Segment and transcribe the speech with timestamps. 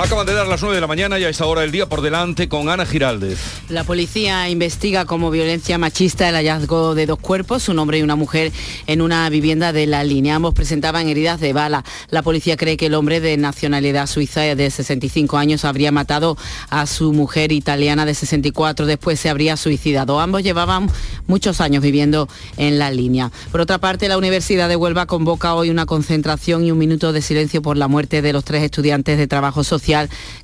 [0.00, 2.02] Acaban de dar las 9 de la mañana y a esta hora del día por
[2.02, 3.36] delante con Ana Giraldez.
[3.68, 8.14] La policía investiga como violencia machista el hallazgo de dos cuerpos, un hombre y una
[8.14, 8.52] mujer,
[8.86, 10.36] en una vivienda de la línea.
[10.36, 11.84] Ambos presentaban heridas de bala.
[12.10, 16.38] La policía cree que el hombre de nacionalidad suiza de 65 años habría matado
[16.70, 18.86] a su mujer italiana de 64.
[18.86, 20.20] Después se habría suicidado.
[20.20, 20.88] Ambos llevaban
[21.26, 23.32] muchos años viviendo en la línea.
[23.50, 27.20] Por otra parte, la Universidad de Huelva convoca hoy una concentración y un minuto de
[27.20, 29.87] silencio por la muerte de los tres estudiantes de trabajo social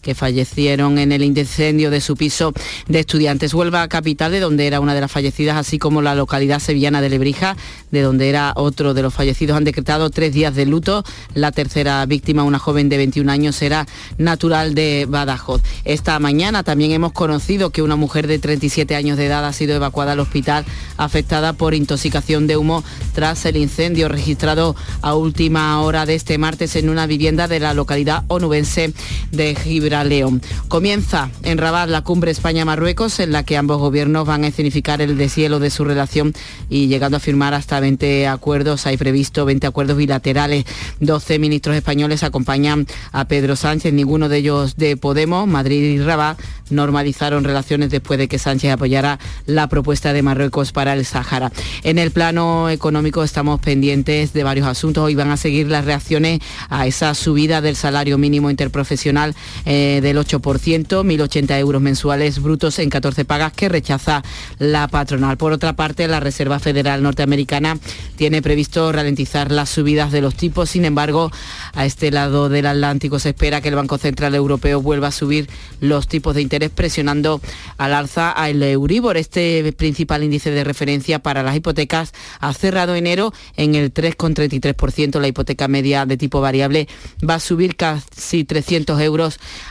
[0.03, 2.53] que fallecieron en el incendio de su piso
[2.89, 3.53] de estudiantes.
[3.53, 7.11] Huelva capital, de donde era una de las fallecidas, así como la localidad sevillana de
[7.11, 7.57] Lebrija,
[7.91, 11.05] de donde era otro de los fallecidos, han decretado tres días de luto.
[11.35, 13.87] La tercera víctima, una joven de 21 años, era
[14.19, 15.63] natural de Badajoz.
[15.85, 19.75] Esta mañana también hemos conocido que una mujer de 37 años de edad ha sido
[19.75, 20.65] evacuada al hospital
[20.97, 26.77] afectada por intoxicación de humo tras el incendio registrado a última hora de este martes
[26.77, 28.93] en una vivienda de la localidad onubense
[29.37, 30.43] de Gibraleón.
[30.69, 35.17] Comienza en Rabat la cumbre España-Marruecos en la que ambos gobiernos van a escenificar el
[35.17, 36.33] deshielo de su relación
[36.69, 38.87] y llegando a firmar hasta 20 acuerdos.
[38.87, 40.65] Hay previsto 20 acuerdos bilaterales.
[41.01, 45.47] 12 ministros españoles acompañan a Pedro Sánchez, ninguno de ellos de Podemos.
[45.47, 46.39] Madrid y Rabat
[46.71, 51.53] normalizaron relaciones después de que Sánchez apoyara la propuesta de Marruecos para el Sáhara.
[51.83, 55.05] En el plano económico estamos pendientes de varios asuntos.
[55.05, 59.24] Hoy van a seguir las reacciones a esa subida del salario mínimo interprofesional
[59.65, 64.23] eh, del 8%, 1.080 euros mensuales brutos en 14 pagas que rechaza
[64.59, 65.37] la patronal.
[65.37, 67.79] Por otra parte, la Reserva Federal Norteamericana
[68.17, 70.71] tiene previsto ralentizar las subidas de los tipos.
[70.71, 71.31] Sin embargo,
[71.75, 75.49] a este lado del Atlántico se espera que el Banco Central Europeo vuelva a subir
[75.81, 77.41] los tipos de interés presionando
[77.79, 79.17] al alza al Euribor.
[79.17, 85.21] Este principal índice de referencia para las hipotecas ha cerrado enero en el 3,33%.
[85.21, 86.89] La hipoteca media de tipo variable
[87.29, 89.04] va a subir casi 300 euros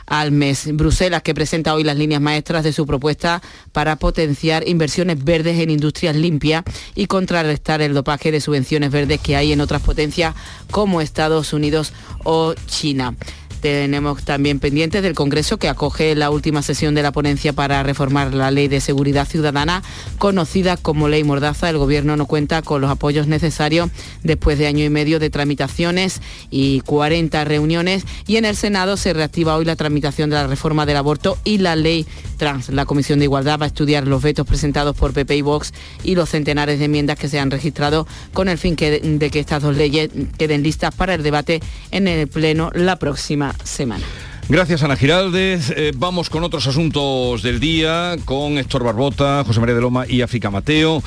[0.06, 0.70] al mes.
[0.74, 5.70] Bruselas, que presenta hoy las líneas maestras de su propuesta para potenciar inversiones verdes en
[5.70, 6.64] industrias limpias
[6.96, 10.36] y contrarrestar el dopaje de subvenciones verdes que hay en otras potencias
[10.72, 13.16] como Estados Unidos o China.
[13.64, 18.34] Tenemos también pendientes del Congreso que acoge la última sesión de la ponencia para reformar
[18.34, 19.84] la Ley de Seguridad Ciudadana,
[20.18, 21.70] conocida como Ley Mordaza.
[21.70, 23.90] El Gobierno no cuenta con los apoyos necesarios
[24.22, 28.04] después de año y medio de tramitaciones y 40 reuniones.
[28.28, 31.60] Y en el Senado se reactiva hoy la tramitación de la reforma del aborto y
[31.60, 32.68] la ley trans.
[32.68, 36.16] La Comisión de Igualdad va a estudiar los vetos presentados por PP y Vox y
[36.16, 39.78] los centenares de enmiendas que se han registrado con el fin de que estas dos
[39.78, 44.06] leyes queden listas para el debate en el Pleno la próxima semana.
[44.50, 45.72] Gracias Ana Giraldez.
[45.76, 50.22] Eh, vamos con otros asuntos del día, con Héctor Barbota, José María de Loma y
[50.22, 51.02] África Mateo.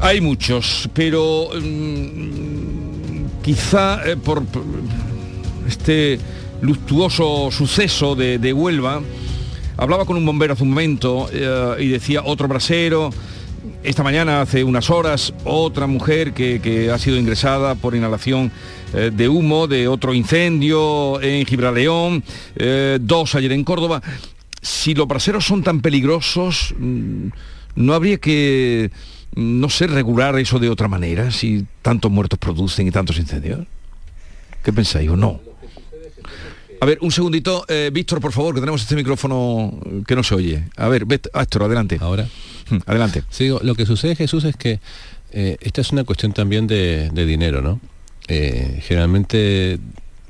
[0.00, 4.42] Hay muchos, pero mm, quizá eh, por,
[5.68, 6.18] este
[6.60, 9.00] luctuoso suceso de, Huelva,
[9.76, 13.10] hablaba con un bombero hace un momento eh, y decía otro brasero,
[13.82, 18.52] esta mañana, hace unas horas, otra mujer que, ha sido ingresada por inhalación
[18.92, 22.22] eh, de humo de otro incendio en Gibraleón,
[22.56, 24.02] eh, dos ayer en Córdoba.
[24.60, 27.28] Si los braseros son tan peligrosos, mm,
[27.76, 28.90] ¿no habría que,
[29.34, 33.60] no sé, regular eso de otra manera si tantos muertos producen y tantos incendios?
[34.62, 35.40] ¿Qué pensáis o no?
[36.80, 40.34] A ver, un segundito, eh, Víctor, por favor, que tenemos este micrófono que no se
[40.34, 40.64] oye.
[40.76, 41.98] A ver, Víctor, adelante.
[42.00, 42.26] Ahora.
[42.70, 43.22] Hmm, adelante.
[43.28, 44.80] Sí, lo que sucede, Jesús, es que
[45.32, 47.80] eh, esta es una cuestión también de, dinero, ¿no?
[48.28, 49.78] Eh, generalmente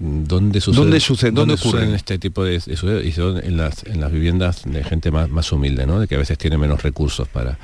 [0.00, 0.82] ¿Dónde sucede?
[0.82, 1.30] ¿Dónde sucede?
[1.30, 5.10] ¿Dónde, ocurren este tipo de, de y son en las, en las viviendas de gente
[5.10, 6.00] más, más humilde, ¿no?
[6.00, 7.58] De que a veces tiene menos recursos para,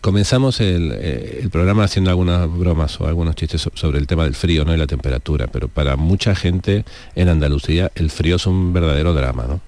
[0.00, 4.64] comenzamos eh, el, programa haciendo algunas bromas o algunos chistes sobre el tema del frío
[4.64, 4.74] ¿no?
[4.74, 6.84] y la temperatura, pero para mucha gente
[7.14, 9.46] en Andalucía el frío es un verdadero drama.
[9.48, 9.60] ¿no?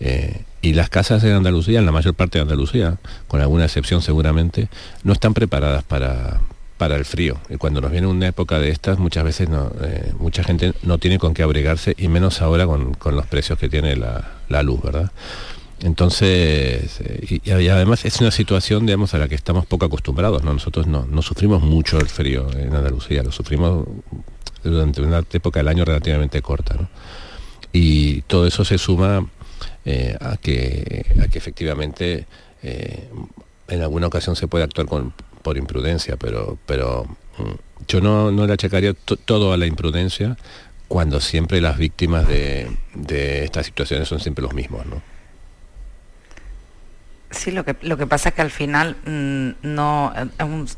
[0.00, 2.98] Eh, y las casas en Andalucía, en la mayor parte de Andalucía,
[3.28, 4.68] con alguna excepción seguramente,
[5.04, 6.40] no están preparadas para,
[6.78, 7.38] para el frío.
[7.48, 10.98] Y cuando nos viene una época de estas, muchas veces no, eh, mucha gente no
[10.98, 14.82] tiene con qué abrigarse, y menos ahora con, los precios que tiene la, la luz,
[14.82, 15.12] ¿verdad?
[15.80, 20.52] Entonces, eh, y, además es una situación, digamos, a la que estamos poco acostumbrados, ¿no?
[20.52, 23.86] Nosotros no, sufrimos mucho el frío en Andalucía, lo sufrimos
[24.64, 26.88] durante una época del año relativamente corta,
[27.72, 29.26] Y todo eso se suma
[29.84, 32.26] eh, a, que, a que efectivamente
[32.62, 33.08] eh,
[33.68, 34.86] en alguna ocasión se puede actuar
[35.42, 37.04] por imprudencia, pero, pero
[37.38, 40.36] mm, yo no, no le achacaría todo a la imprudencia
[40.88, 45.17] cuando siempre las víctimas de, de estas situaciones son siempre los mismos, ¿no?
[47.30, 50.12] Sí, lo que, lo que pasa es que al final mm, no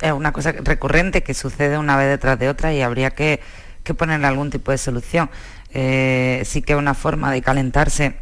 [0.02, 3.40] es, una cosa recurrente que sucede una vez detrás de otra y habría que,
[3.84, 5.30] que ponerle algún tipo de solución.
[5.72, 8.16] Eh, sí que es una forma de calentarse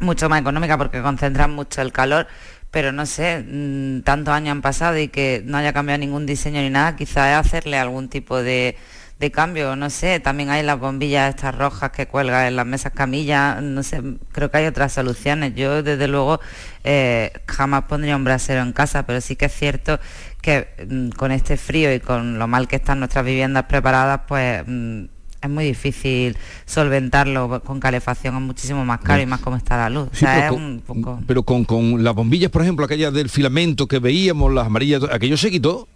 [0.00, 2.26] mucho más económica porque concentran mucho el calor,
[2.72, 6.60] pero no sé, mm, tantos años han pasado y que no haya cambiado ningún diseño
[6.60, 8.76] ni nada, quizás es hacerle algún tipo de,
[9.18, 12.92] de cambio, no sé, también hay las bombillas estas rojas que cuelgan en las mesas
[12.92, 14.02] camillas, no sé,
[14.32, 15.54] creo que hay otras soluciones.
[15.54, 16.40] Yo desde luego
[16.82, 20.00] eh, jamás pondría un brasero en casa, pero sí que es cierto
[20.42, 24.64] que mm, con este frío y con lo mal que están nuestras viviendas preparadas, pues
[24.66, 25.04] mm,
[25.44, 29.90] es muy difícil solventarlo con calefacción, es muchísimo más caro y más como está la
[29.90, 30.08] luz.
[31.26, 35.36] pero, con, con, las bombillas, por ejemplo, aquellas del filamento que veíamos, las amarillas, aquello
[35.36, 35.88] se quitó.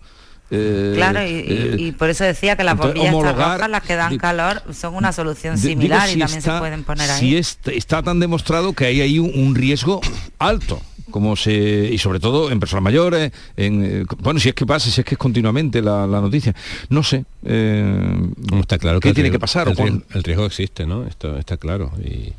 [0.51, 4.63] Eh, claro, eh, y, por eso decía que las bombillas rojas, las que dan calor,
[4.73, 7.43] son una solución similar y también se pueden poner ahí.
[7.43, 10.01] Si está tan demostrado que hay ahí un, riesgo
[10.39, 10.81] alto
[11.11, 14.91] como se y sobre todo en personas mayores en eh, bueno si es que pasa
[14.91, 16.55] si es que es continuamente la, noticia.
[16.91, 21.57] No sé está claro qué tiene que pasar el, el, riesgo existe no esto está
[21.57, 21.93] claro.
[22.05, 22.33] Y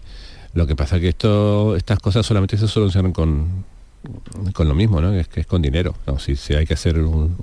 [0.53, 3.65] lo que pasa es que esto estas cosas solamente se solucionan con
[4.53, 5.13] con lo mismo, ¿no?
[5.13, 5.95] Es que es con dinero.
[6.19, 7.35] si, si, hay que hacer un,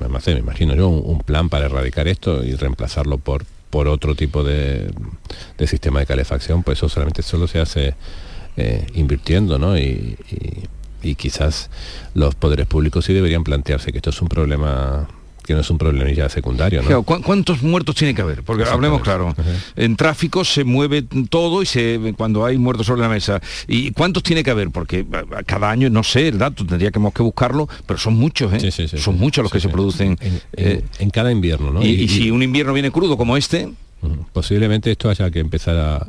[0.00, 4.90] me imagino yo, un, plan para erradicar esto y reemplazarlo por, por otro tipo de,
[5.66, 7.94] sistema de calefacción, pues eso solamente solo se hace
[8.56, 9.78] eh, invirtiendo, ¿no?
[9.78, 10.16] Y,
[11.02, 11.68] y, quizás
[12.14, 15.08] los poderes públicos sí deberían plantearse que esto es un problema
[15.42, 16.82] que no es un problemilla secundario.
[16.82, 17.02] ¿no?
[17.02, 18.42] ¿Cuántos muertos tiene que haber?
[18.42, 19.34] Porque hablemos claro,
[19.76, 23.40] en tráfico se mueve todo y se cuando hay muertos sobre la mesa.
[23.66, 24.70] ¿Y cuántos tiene que haber?
[24.70, 25.06] Porque
[25.46, 28.88] cada año, no sé el dato, tendríamos que buscarlo, pero son muchos, ¿eh?
[28.98, 30.18] son muchos los que se producen.
[30.52, 31.82] Eh, en, cada invierno, ¿no?
[31.82, 33.72] Y, si un invierno viene crudo como este...
[34.32, 36.04] Posiblemente esto haya que empezar a,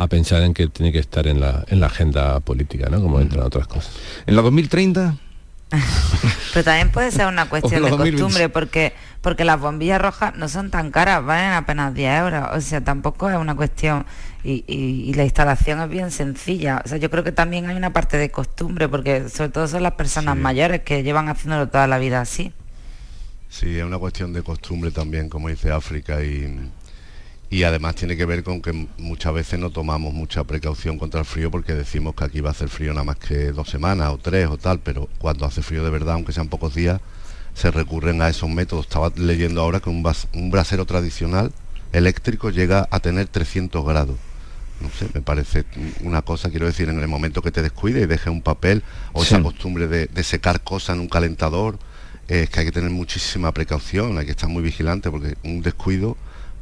[0.00, 3.02] a pensar en que tiene que estar en la, en la agenda política, ¿no?
[3.02, 3.92] Como entre otras cosas.
[4.26, 5.18] ¿En la 2030?
[6.52, 10.70] Pero también puede ser una cuestión de costumbre, porque, porque las bombillas rojas no son
[10.70, 12.48] tan caras, valen apenas 10 euros.
[12.52, 14.04] O sea, tampoco es una cuestión.
[14.42, 16.82] Y, la instalación es bien sencilla.
[16.84, 19.82] O sea, yo creo que también hay una parte de costumbre, porque sobre todo son
[19.82, 22.52] las personas mayores que llevan haciéndolo toda la vida así.
[23.48, 26.70] Sí, es una cuestión de costumbre también, como dice África, y,
[27.50, 31.26] y además tiene que ver con que muchas veces no tomamos mucha precaución contra el
[31.26, 34.18] frío porque decimos que aquí va a hacer frío nada más que dos semanas o
[34.18, 37.00] tres o tal, pero cuando hace frío de verdad, aunque sean pocos días,
[37.54, 38.86] se recurren a esos métodos.
[38.86, 41.52] Estaba leyendo ahora que un, un brasero tradicional
[41.92, 44.16] eléctrico llega a tener 300 grados.
[44.80, 45.64] No sé, me parece
[46.02, 49.24] una cosa, quiero decir, en el momento que te descuide y deje un papel o
[49.24, 51.78] esa costumbre de, secar cosas en un calentador,
[52.28, 56.16] es que hay que tener muchísima precaución, hay que estar muy vigilante porque un descuido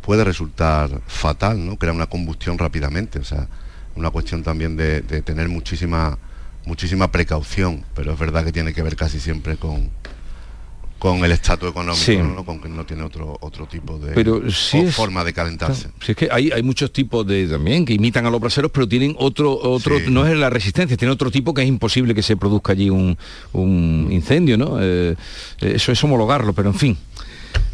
[0.09, 1.77] puede resultar fatal, ¿no?
[1.77, 3.47] Crea una combustión rápidamente, o sea,
[3.95, 6.17] una cuestión también de, tener muchísima
[6.65, 9.91] muchísima precaución, pero es verdad que tiene que ver casi siempre con,
[10.99, 12.43] con el estatus económico, ¿no?
[12.43, 14.41] con que no tiene otro otro tipo de pero
[14.93, 15.91] forma de calentarse.
[16.01, 18.89] Si es que hay, hay muchos tipos de también que imitan a los braseros, pero
[18.89, 22.35] tienen otro otro no es la resistencia, tiene otro tipo que es imposible que se
[22.39, 23.19] produzca allí un,
[23.53, 24.79] un incendio, ¿no?
[24.81, 25.15] Eh,
[25.61, 26.99] eso es homologarlo, pero en fin.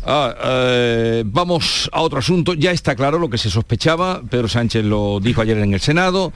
[0.06, 2.54] Ah, eh, vamos a otro asunto.
[2.54, 4.22] Ya está claro lo que se sospechaba.
[4.28, 6.32] Pedro Sánchez lo dijo ayer en el Senado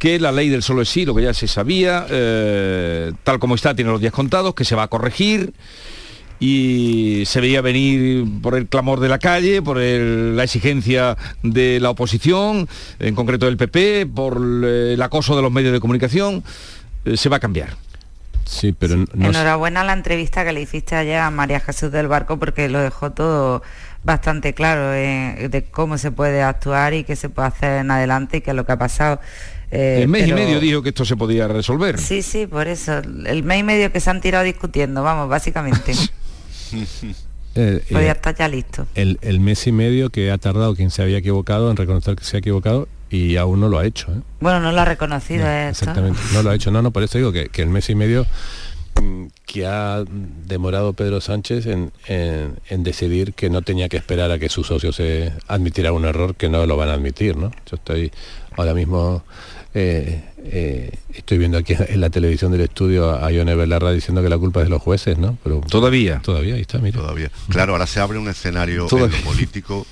[0.00, 3.54] que la ley del solo es sí, lo que ya se sabía, eh, tal como
[3.54, 5.52] está, tiene los días contados, que se va a corregir
[6.40, 11.90] y se veía venir por el clamor de la calle, por la exigencia de la
[11.90, 12.66] oposición,
[12.98, 16.42] en concreto del PP, por el acoso de los medios de comunicación,
[17.04, 17.76] eh, se va a cambiar.
[18.44, 22.68] Sí, pero Enhorabuena la entrevista que le hiciste ayer a María Jesús del Barco porque
[22.68, 23.62] lo dejó todo
[24.02, 28.38] bastante claro eh, de cómo se puede actuar y qué se puede hacer en adelante
[28.38, 29.20] y qué es lo que ha pasado.
[29.70, 31.98] Eh, el mes y medio dijo que esto se podía resolver.
[31.98, 32.98] Sí, sí, por eso.
[32.98, 35.92] El mes y medio que se han tirado discutiendo, vamos, básicamente.
[37.56, 38.86] Eh, Podría estar ya listo.
[38.94, 42.22] El, el mes y medio que ha tardado quien se había equivocado en reconocer que
[42.22, 44.12] se ha equivocado y aún no lo ha hecho.
[44.12, 44.20] ¿eh?
[44.40, 45.46] Bueno, no lo ha reconocido.
[45.48, 46.70] exactamente, no lo ha hecho.
[46.70, 48.24] No, no, por eso digo que, el mes y medio
[49.00, 50.04] mm, que ha
[50.46, 51.92] demorado Pedro Sánchez en,
[52.82, 56.48] decidir que no tenía que esperar a que su socio se admitiera un error que
[56.48, 57.50] no lo van a admitir, ¿no?
[57.68, 58.12] Yo estoy
[58.56, 59.24] ahora mismo
[59.74, 64.28] eh, eh, estoy viendo aquí en la televisión del estudio a Ione Belarra diciendo que
[64.28, 65.36] la culpa es de los jueces, ¿no?
[65.42, 67.00] Pero todavía, todavía ahí está, mira.
[67.00, 67.30] Todavía.
[67.48, 68.86] Claro, ahora se abre un escenario
[69.24, 69.86] político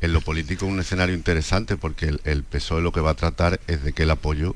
[0.00, 3.60] en lo político un escenario interesante porque el, el, PSOE lo que va a tratar
[3.66, 4.54] es de que el apoyo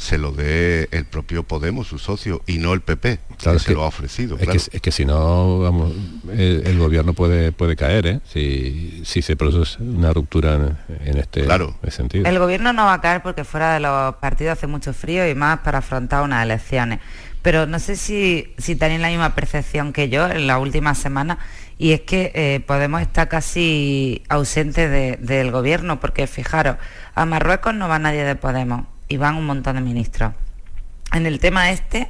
[0.00, 3.84] se lo dé el propio Podemos, su socio, y no el PP, que se lo
[3.84, 4.38] ha ofrecido.
[4.38, 5.92] Es, que, si no, vamos,
[6.32, 8.20] el, gobierno puede, puede caer, ¿eh?
[8.24, 11.46] si, si se produce una ruptura en, este
[11.90, 12.24] sentido.
[12.26, 15.34] El gobierno no va a caer porque fuera de los partidos hace mucho frío y
[15.34, 17.00] más para afrontar unas elecciones
[17.42, 21.38] pero no sé si, si tenéis la misma percepción que yo en la última semana
[21.80, 26.76] y es que eh, Podemos estar casi ausente del gobierno, porque fijaros,
[27.14, 30.34] a Marruecos no va nadie de Podemos y van un montón de ministros.
[31.14, 32.08] En el tema este,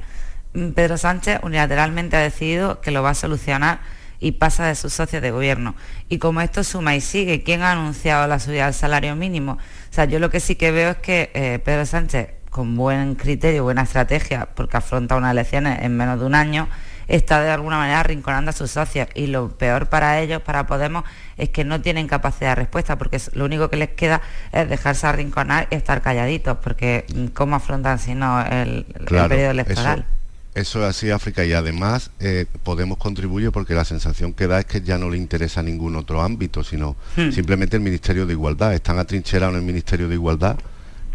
[0.53, 3.79] mm, Pedro Sánchez unilateralmente ha decidido que lo va a solucionar
[4.19, 5.73] y pasa de sus socios de gobierno.
[6.09, 9.53] Y como esto suma y sigue, ¿quién ha anunciado la subida del salario mínimo?
[9.53, 13.15] O sea, yo lo que sí que veo es que eh, Pedro Sánchez, con buen
[13.15, 16.67] criterio, buena estrategia, porque afronta unas elecciones en menos de un año,
[17.07, 21.03] está de alguna manera arrinconando a sus socios y lo peor para ellos, para Podemos,
[21.37, 25.07] es que no tienen capacidad de respuesta porque lo único que les queda es dejarse
[25.07, 30.05] arrinconar y estar calladitos porque mm, ¿cómo afrontan si no el, periodo electoral?
[30.53, 34.65] Eso, es así, África, y además eh, Podemos contribuir porque la sensación que da es
[34.65, 37.31] que ya no le interesa ningún otro ámbito, sino hmm.
[37.31, 38.73] simplemente el Ministerio de Igualdad.
[38.73, 40.57] Están atrincherados en el Ministerio de Igualdad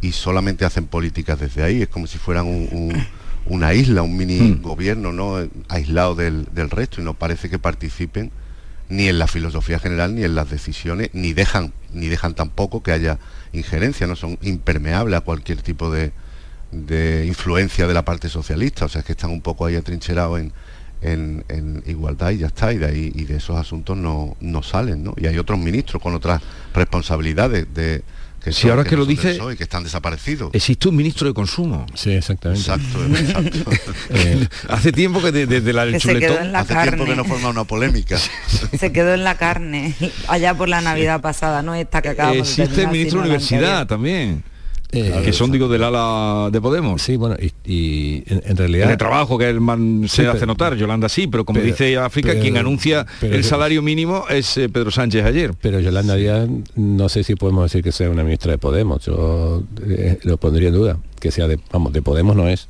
[0.01, 1.83] y solamente hacen políticas desde ahí.
[1.83, 3.07] Es como si fueran un
[3.49, 4.63] una isla, un mini hmm.
[4.63, 5.49] gobierno ¿no?
[5.69, 8.31] aislado del, resto y no parece que participen
[8.89, 12.93] ni en la filosofía general ni en las decisiones, ni dejan, ni dejan tampoco que
[12.93, 13.19] haya
[13.53, 16.13] injerencia, no son impermeables a cualquier tipo de,
[17.27, 20.53] influencia de la parte socialista, o sea, es que están un poco ahí atrincherados en,
[21.01, 25.05] en, igualdad y ya está, y de ahí y de esos asuntos no, no salen,
[25.05, 25.15] ¿no?
[25.17, 26.43] Y hay otros ministros con otras
[26.75, 28.03] responsabilidades de,
[28.53, 30.55] si ahora que, lo dice y que están desaparecidos.
[30.55, 31.85] Existe un ministro de consumo.
[31.95, 32.61] Sí, exactamente.
[32.61, 33.71] Exacto, exacto.
[34.11, 36.93] Eh, hace tiempo que desde la que se quedó en la hace carne.
[36.93, 38.19] tiempo que no forma una polémica.
[38.79, 39.95] se quedó en la carne
[40.29, 44.45] allá por la Navidad pasada, no esta que acabamos Existe el ministro de universidad también.
[44.93, 47.03] Eh, que son, digo, del ala de Podemos.
[47.03, 48.91] Sí, bueno, y, en, realidad...
[48.91, 52.57] El trabajo que el man se hace notar, Yolanda sí, pero como dice África, quien
[52.57, 55.55] anuncia el salario mínimo es eh, Pedro Sánchez ayer.
[55.61, 59.65] Pero Yolanda Díaz, no sé si podemos decir que sea una ministra de Podemos, yo
[59.87, 62.69] eh, lo pondría en duda, que sea de, vamos, de Podemos no es.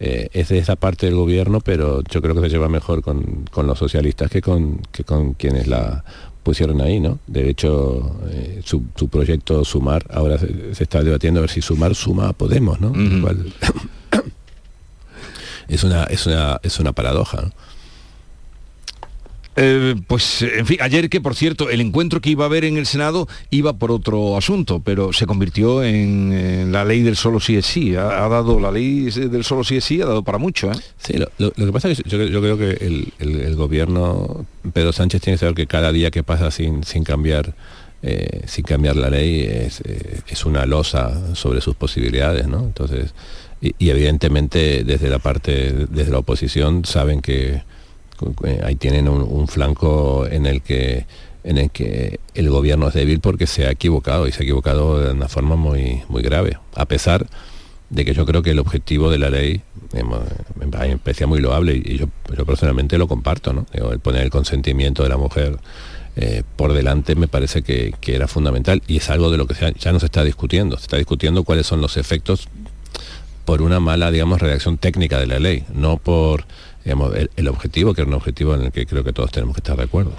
[0.00, 3.66] es de esa parte del gobierno, pero yo creo que se lleva mejor con, con
[3.66, 6.04] los socialistas que con, que con quienes la
[6.42, 7.18] pusieron ahí, ¿no?
[7.26, 12.28] De hecho, eh, su, proyecto Sumar, ahora se, está debatiendo a ver si Sumar suma
[12.28, 12.92] a Podemos, ¿no?
[15.68, 17.52] es, una, es, una, es una paradoja, ¿no?
[19.56, 22.78] Eh, pues, en fin, ayer que por cierto, el encuentro que iba a haber en
[22.78, 27.56] el Senado iba por otro asunto, pero se convirtió en, la ley del solo sí
[27.56, 27.94] es sí.
[27.94, 30.70] Ha, dado la ley del solo sí es sí, ha dado para mucho.
[30.70, 30.76] ¿eh?
[30.98, 35.40] Sí, lo, que pasa es que yo, creo que el, gobierno, Pedro Sánchez tiene que
[35.40, 37.54] saber que cada día que pasa sin, sin cambiar
[38.04, 39.80] eh, sin cambiar la ley es,
[40.26, 42.64] es, una losa sobre sus posibilidades, ¿no?
[42.64, 43.14] Entonces,
[43.60, 47.62] y, evidentemente desde la parte, desde la oposición saben que eh,
[48.64, 51.06] ahí tienen un, flanco en el que
[51.44, 55.00] en el que el gobierno es débil porque se ha equivocado y se ha equivocado
[55.00, 57.26] de una forma muy, muy grave, a pesar
[57.90, 59.60] de que yo creo que el objetivo de la ley
[59.92, 62.08] me parecía muy loable y yo,
[62.46, 63.66] personalmente lo comparto, ¿no?
[63.72, 65.58] el poner el consentimiento de la mujer
[66.14, 69.92] eh, por delante me parece que, era fundamental y es algo de lo que ya
[69.92, 72.48] no se está discutiendo, se está discutiendo cuáles son los efectos
[73.44, 76.44] por una mala, digamos, redacción técnica de la ley, no por
[76.84, 79.76] el, objetivo, que era un objetivo en el que creo que todos tenemos que estar
[79.76, 80.12] de acuerdo.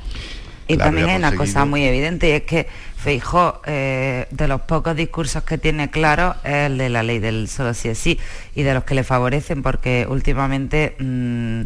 [0.68, 4.96] Y también hay una cosa muy evidente y es que Feijó, eh, de los pocos
[4.96, 8.18] discursos que tiene claro, es el de la ley del solo sí es sí
[8.56, 11.64] y de los que le favorecen porque últimamente mm,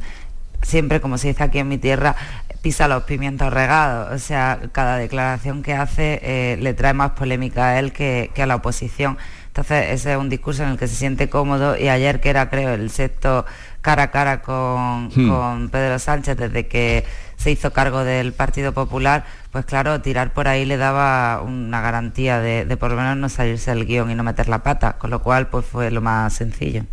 [0.64, 2.16] siempre, como se dice aquí en mi tierra,
[2.64, 4.16] pisa los pimientos regados.
[4.16, 8.42] O sea, cada declaración que hace eh, le trae más polémica a él que, que
[8.42, 9.20] a la oposición.
[9.58, 12.48] Entonces, ese es un discurso en el que se siente cómodo y ayer que era,
[12.48, 13.44] creo, el sexto
[13.82, 15.28] cara a cara hmm.
[15.28, 17.04] con, Pedro Sánchez desde que
[17.38, 22.40] se hizo cargo del Partido Popular, pues claro, tirar por ahí le daba una garantía
[22.40, 25.24] de, por lo menos no salirse del guion y no meter la pata, con lo
[25.24, 26.84] cual pues fue lo más sencillo.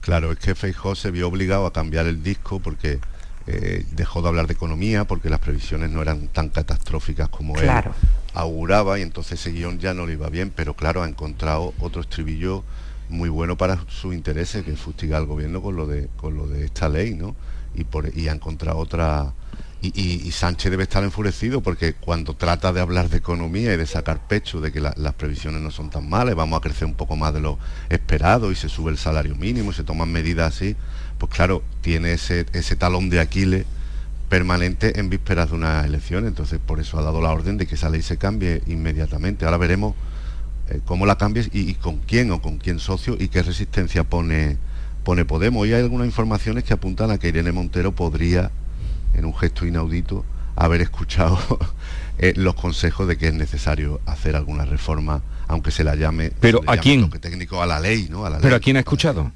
[0.00, 2.98] Claro, es que Feijóo se vio obligado a cambiar el disco porque
[3.50, 7.70] eh, dejó de hablar de economía, porque las previsiones no eran tan catastróficas como él
[8.34, 12.02] auguraba y entonces ese guion ya no le iba bien, pero claro, ha encontrado otro
[12.02, 12.62] estribillo
[13.08, 16.66] muy bueno para sus intereses, que fustiga al gobierno con lo de, con lo de
[16.66, 17.34] esta ley, ¿no?
[17.74, 19.32] Y, por, y ha encontrado otra...
[19.80, 24.26] Y, Sánchez debe estar enfurecido porque cuando trata de hablar de economía y de sacar
[24.26, 27.32] pecho de que las previsiones no son tan malas, vamos a crecer un poco más
[27.32, 30.74] de lo esperado y se sube el salario mínimo y se toman medidas así,
[31.18, 33.66] pues claro, tiene ese, ese talón de Aquiles
[34.28, 37.74] permanente en vísperas de una elección, entonces por eso ha dado la orden de que
[37.74, 39.44] esa ley se cambie inmediatamente.
[39.44, 39.94] Ahora veremos
[40.70, 44.58] eh, cómo la cambies y, con quién o con quién socio y qué resistencia pone,
[45.02, 45.66] pone Podemos.
[45.66, 48.50] Y hay algunas informaciones que apuntan a que Irene Montero podría,
[49.14, 50.24] en un gesto inaudito,
[50.56, 51.38] haber escuchado
[52.18, 56.60] eh, los consejos de que es necesario hacer alguna reforma, aunque se la llame, pero
[56.66, 58.26] a quién técnico a la ley, ¿no?
[58.26, 59.32] A la pero a quién ha escuchado.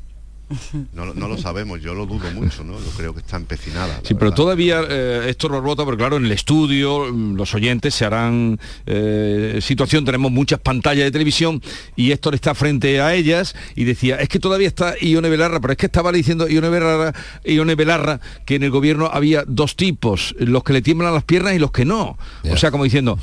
[0.93, 2.79] No, no lo sabemos, yo lo dudo mucho, ¿no?
[2.79, 4.01] Yo creo que está empecinada.
[4.03, 8.05] Sí, pero todavía eh, Héctor Barbota, porque claro, en el estudio mm, los oyentes se
[8.05, 11.63] harán eh, situación, tenemos muchas pantallas de televisión
[11.97, 15.73] y Héctor está frente a ellas y decía, es que todavía está Ione Belarra, pero
[15.73, 17.13] es que estaba diciendo Ione Belarra,
[17.45, 21.55] Ione Belarra que en el gobierno había dos tipos, los que le tiemblan las piernas
[21.55, 22.19] y los que no.
[22.51, 23.19] O sea, como diciendo,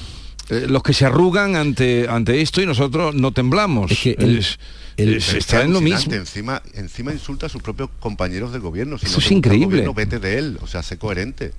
[0.49, 3.91] eh, los que se arrugan ante, ante esto y nosotros no temblamos.
[3.91, 4.59] Es que el- Es-
[4.97, 6.13] el- es- está en lo mismo.
[6.13, 8.97] Encima, encima insulta a sus propios compañeros del gobierno.
[8.97, 9.65] Si Eso no es increíble.
[9.67, 11.53] gobierno, vete de él, o sea, sé coherente.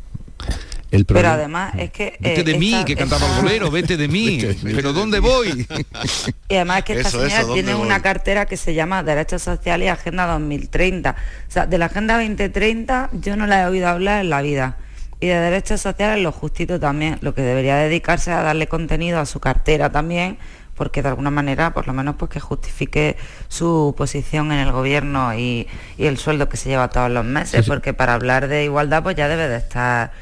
[0.91, 1.35] El Pero problema-
[1.69, 2.17] además es que...
[2.19, 4.41] Vete eh, de mí, esta- que cantaba el bolero, vete de mí.
[4.75, 5.67] pero ¿dónde voy?
[6.49, 7.87] Y además que esta Eso, señora eso, ¿dónde tiene voy?
[7.87, 11.15] una cartera que se llama Derechos Sociales y Agenda 2030.
[11.49, 14.79] O sea, de la Agenda 2030 yo no la he oído hablar en la vida.
[15.21, 17.19] Y de derechos sociales lo justito también.
[17.21, 20.39] Lo que debería dedicarse a darle contenido a su cartera también,
[20.75, 23.17] porque de alguna manera, por lo menos, pues que justifique
[23.49, 27.51] su posición en el gobierno y, y el sueldo que se lleva todos los meses,
[27.61, 27.69] Sí, sí.
[27.71, 30.13] porque para hablar de igualdad pues ya debe de estar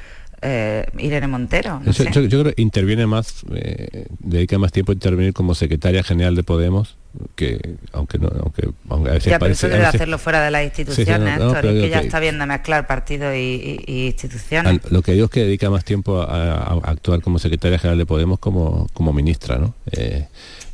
[0.43, 1.81] eh, Irene Montero.
[1.85, 6.35] no yo creo que interviene más, eh, dedica más tiempo a intervenir como secretaria general
[6.35, 6.97] de Podemos,
[7.35, 7.59] que
[7.93, 10.51] aunque no, aunque, aunque a veces Ya, pero parece- eso debe veces- hacerlo fuera de
[10.51, 13.39] las sí, instituciones, no, Héctor, es que ya que- está bien de mezclar partidos y,
[13.39, 14.81] y- y instituciones.
[14.91, 17.99] Lo que digo es que dedica más tiempo a, a- a actuar como secretaria general
[17.99, 19.75] de Podemos como, como ministra, ¿no?
[19.93, 20.27] Eh,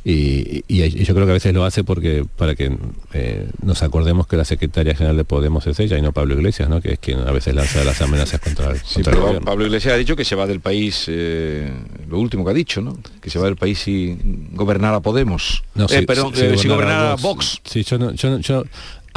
[0.07, 2.77] y, y- y yo creo que a veces lo hace porque para que
[3.13, 6.69] eh, nos acordemos que la secretaria general de Podemos es ella y no Pablo Iglesias,
[6.69, 6.79] ¿no?
[6.79, 9.45] Que es quien a veces lanza las amenazas contra, el- Sí, contra el pero gobierno.
[9.45, 11.71] Pablo Iglesias ha dicho que se va del país, eh,
[12.07, 12.95] lo último que ha dicho, ¿no?
[13.19, 14.15] Que se va del país si
[14.53, 15.63] gobernara Podemos.
[15.73, 17.59] No, Eh, si- perdón, si- si eh, gobernara Vox.
[17.65, 18.63] Sí, yo, no- yo, no- yo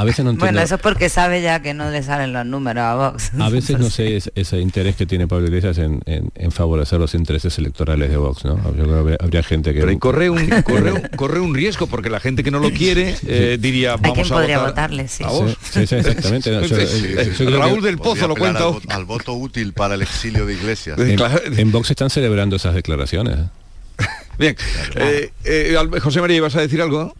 [0.00, 0.52] a veces no entiendo.
[0.52, 3.32] Bueno, eso es porque sabe ya que no le salen los números a Vox.
[3.38, 7.00] A veces no sé es- ese interés que tiene Pablo Iglesias en, en- en favorecer
[7.00, 8.56] los intereses electorales de Vox, ¿no?
[8.64, 9.80] Yo creo que habría, habría gente que...
[9.80, 12.70] Pero ahí corre un, corre, un, corre un riesgo porque la gente que no lo
[12.70, 15.24] quiere eh, diría vamos a podría votar votarle, sí.
[15.24, 15.56] a vos.
[15.70, 16.50] Sí, sí, exactamente.
[16.52, 17.08] No, yo- Sí, yo- sí.
[17.30, 20.54] yo creo que- Raúl del Pozo lo cuenta al, voto útil para el exilio de
[20.54, 20.96] Iglesias.
[20.98, 21.18] En,
[21.58, 23.36] en Vox están celebrando esas declaraciones.
[23.38, 24.04] ¿eh?
[24.38, 24.56] Bien,
[24.94, 27.12] Eh, eh, José María, ¿ibas a decir algo?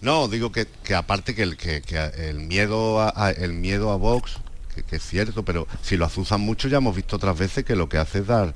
[0.00, 3.90] No, digo que, que aparte que el, que, que el miedo a, a- el miedo
[3.90, 4.36] a Vox,
[4.74, 7.74] que, que es cierto, pero si lo azuzan mucho ya hemos visto otras veces que
[7.76, 8.54] lo que hace es dar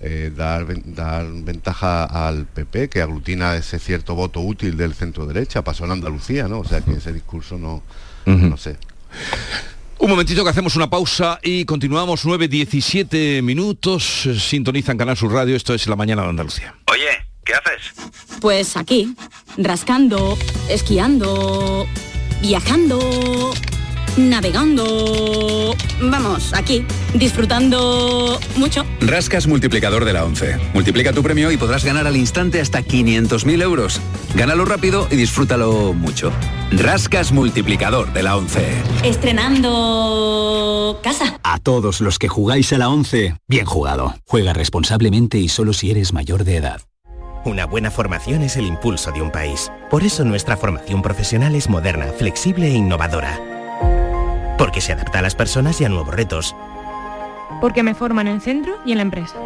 [0.00, 5.26] eh, dar, ven- dar ventaja al PP, que aglutina ese cierto voto útil del centro
[5.26, 6.60] derecha, pasó en Andalucía, ¿no?
[6.60, 7.82] O sea que ese discurso no,
[8.24, 8.76] no sé.
[9.98, 14.28] Un momentito que hacemos una pausa y continuamos 9.17 minutos.
[14.38, 16.76] Sintonizan Canal Sur Radio, esto es La Mañana de Andalucía.
[16.86, 17.08] Oye,
[17.48, 17.94] ¿qué haces?
[18.40, 19.14] Pues aquí,
[19.56, 20.36] rascando,
[20.68, 21.86] esquiando,
[22.42, 23.52] viajando,
[24.18, 25.74] navegando.
[26.00, 26.84] Vamos, aquí,
[27.14, 28.84] disfrutando mucho.
[29.00, 30.58] Rascas multiplicador de la 11.
[30.74, 34.00] Multiplica tu premio y podrás ganar al instante hasta 500.000 euros.
[34.34, 36.30] Gánalo rápido y disfrútalo mucho.
[36.70, 38.60] Rascas multiplicador de la 11.
[39.04, 41.40] Estrenando casa.
[41.42, 44.14] A todos los que jugáis a la 11, bien jugado.
[44.26, 46.82] Juega responsablemente y solo si eres mayor de edad.
[47.48, 49.72] Una buena formación es el impulso de un país.
[49.88, 53.40] Por eso nuestra formación profesional es moderna, flexible e innovadora.
[54.58, 56.54] Porque se adapta a las personas y a nuevos retos.
[57.62, 59.36] Porque me forma en el centro y en la empresa.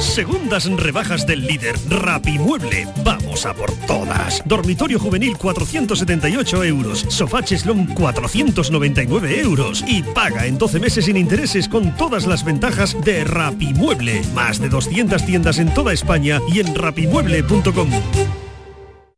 [0.00, 2.86] Segundas rebajas del líder Rapimueble.
[3.04, 4.42] Vamos a por todas.
[4.44, 7.06] Dormitorio juvenil 478 euros.
[7.08, 9.84] Sofá cheslón 499 euros.
[9.86, 14.22] Y paga en 12 meses sin intereses con todas las ventajas de Rapimueble.
[14.34, 18.43] Más de 200 tiendas en toda España y en rapimueble.com.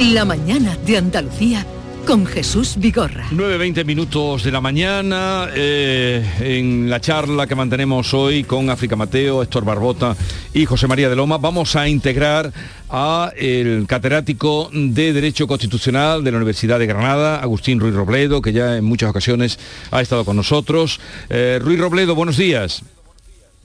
[0.00, 1.66] La mañana de Andalucía
[2.06, 3.26] con Jesús Vigorra.
[3.32, 9.42] 9.20 minutos de la mañana eh, en la charla que mantenemos hoy con África Mateo,
[9.42, 10.16] Héctor Barbota
[10.54, 11.38] y José María de Loma.
[11.38, 12.52] Vamos a integrar
[12.88, 18.52] a el catedrático de Derecho Constitucional de la Universidad de Granada, Agustín Ruiz Robledo, que
[18.52, 19.58] ya en muchas ocasiones
[19.90, 21.00] ha estado con nosotros.
[21.28, 22.84] Eh, Ruiz Robledo, buenos días.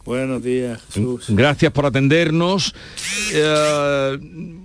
[0.06, 1.28] Buenos días, Jesús.
[1.30, 2.76] Gracias por atendernos.
[3.34, 4.20] Eh,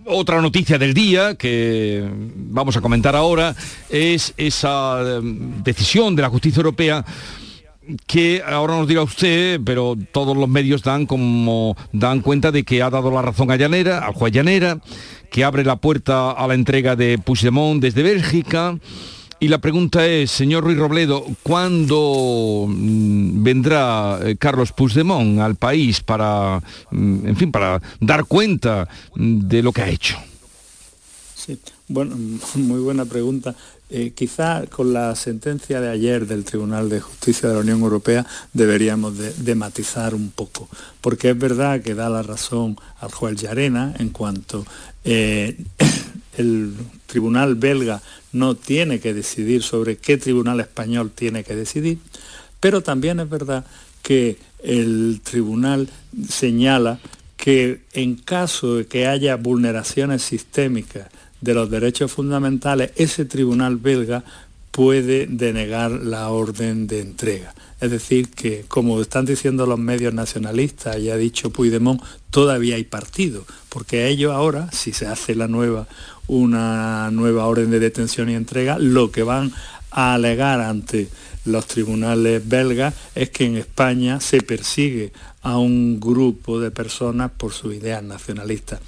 [0.06, 3.54] otra noticia del día que vamos a comentar ahora
[3.88, 5.20] es esa eh,
[5.62, 7.04] decisión de la justicia europea
[8.06, 12.82] que ahora nos dirá usted, pero todos los medios dan como dan cuenta de que
[12.82, 14.80] ha dado la razón a Llanera, al juez Llanera,
[15.30, 18.76] que abre la puerta a la entrega de Puigdemont desde Bélgica
[19.40, 26.00] y la pregunta es, señor Ruiz Robledo, ¿cuándo mm, vendrá eh, Carlos Puigdemont al país
[26.00, 30.16] para, mm, en fin, para dar cuenta mm, de lo que ha hecho?
[31.34, 32.16] Sí, bueno,
[32.54, 33.54] muy buena pregunta.
[33.90, 38.26] Eh, quizá con la sentencia de ayer del Tribunal de Justicia de la Unión Europea
[38.52, 40.68] deberíamos de, matizar un poco,
[41.00, 44.66] porque es verdad que da la razón al juez Llarena en cuanto
[45.04, 45.56] eh,
[46.36, 46.74] el
[47.06, 51.98] tribunal belga no tiene que decidir sobre qué tribunal español tiene que decidir,
[52.60, 53.64] pero también es verdad
[54.02, 55.88] que el tribunal
[56.28, 56.98] señala
[57.36, 61.08] que en caso de que haya vulneraciones sistémicas
[61.40, 64.24] de los derechos fundamentales, ese tribunal belga
[64.78, 67.52] puede denegar la orden de entrega.
[67.80, 72.84] Es decir, que como están diciendo los medios nacionalistas y ha dicho Puigdemont, todavía hay
[72.84, 75.88] partido, porque ellos ahora, si se hace la nueva
[76.28, 79.52] una nueva orden de detención y entrega, lo que van
[79.90, 81.08] a alegar ante
[81.44, 85.12] los tribunales belgas es que en España se persigue
[85.42, 88.78] a un grupo de personas por sus ideas nacionalistas.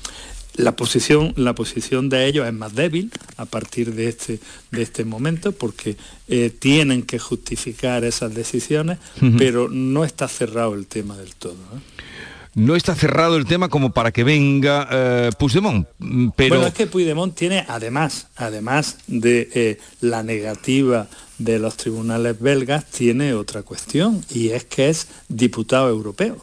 [0.61, 5.05] La posición, la posición de ellos es más débil a partir de este, de este
[5.05, 5.97] momento porque
[6.29, 8.99] eh, tienen que justificar esas decisiones,
[9.39, 11.55] pero no está cerrado el tema del todo.
[11.55, 12.01] ¿eh?
[12.55, 15.87] no está cerrado el tema como para que venga eh, Puigdemont.
[15.99, 16.57] Mm, pero...
[16.57, 22.85] Bueno, es que Puigdemont tiene, además, además de eh, la negativa de los tribunales belgas,
[22.87, 26.37] tiene otra cuestión, y es que es diputado europeo.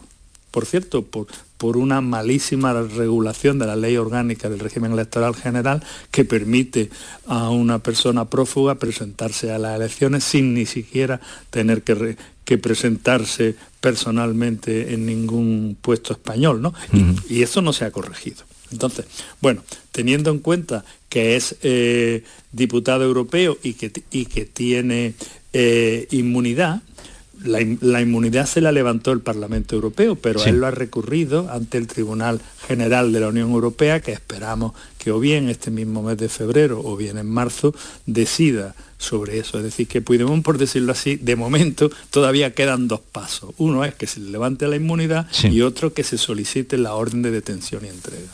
[0.49, 1.27] Por cierto, por,
[1.58, 6.89] por una malísima regulación de la ley orgánica del régimen electoral general que permite
[7.26, 12.15] a una persona prófuga presentarse a las elecciones sin ni siquiera tener que,
[12.46, 16.74] que presentarse personalmente en ningún puesto español, ¿no?
[17.30, 18.43] y, eso no se ha corregido.
[18.72, 19.06] Entonces,
[19.41, 25.13] bueno, teniendo en cuenta que es eh, diputado europeo y que, y que tiene
[25.54, 26.82] eh, inmunidad,
[27.43, 31.88] la, inmunidad se la levantó el Parlamento Europeo, pero él lo ha recurrido ante el
[31.88, 36.30] Tribunal General de la Unión Europea, que esperamos que o bien este mismo mes de
[36.30, 37.73] febrero o bien en marzo
[38.06, 39.57] decida sobre eso.
[39.57, 43.53] Es decir, que Puigdemont, por decirlo así, de momento todavía quedan dos pasos.
[43.57, 47.31] Uno es que se levante la inmunidad y otro que se solicite la orden de
[47.31, 48.27] detención y entrega.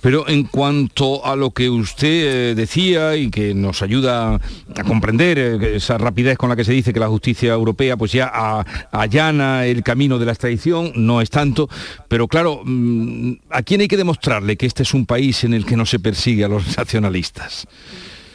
[0.00, 2.08] Pero en cuanto a lo que usted
[2.50, 6.72] eh, decía y que nos ayuda a comprender eh, esa rapidez con la que se
[6.72, 11.28] dice que la justicia europea pues ya allana el camino de la extradición, no es
[11.28, 11.68] tanto,
[12.08, 15.66] pero claro, mm, ¿a quién hay que demostrarle que este es un país en el
[15.66, 17.66] que no se persigue a los nacionalistas?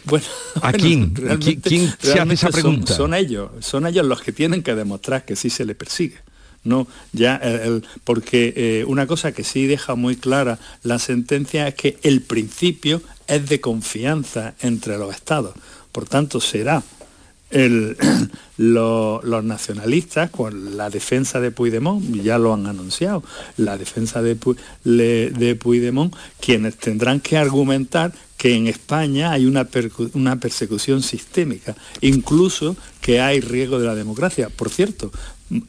[0.06, 0.26] Bueno,
[0.62, 1.14] ¿a quién?
[1.14, 2.94] ¿Quién se hace esa pregunta?
[2.94, 6.18] son, ellos, son ellos los que tienen que demostrar que sí se le persigue.
[6.64, 7.40] No, ya
[8.04, 13.04] porque eh, una cosa que sí deja muy clara la sentencia es que el principio
[13.28, 15.54] es de confianza entre los estados.
[15.92, 16.82] Por tanto, será
[18.58, 23.24] los nacionalistas con la defensa de Puigdemont, ya lo han anunciado,
[23.58, 24.36] la defensa de,
[24.84, 29.68] de Puigdemont, quienes tendrán que argumentar que en España hay una,
[30.14, 34.50] una, persecución sistémica, incluso que hay riesgo de la democracia.
[34.50, 35.12] Por cierto,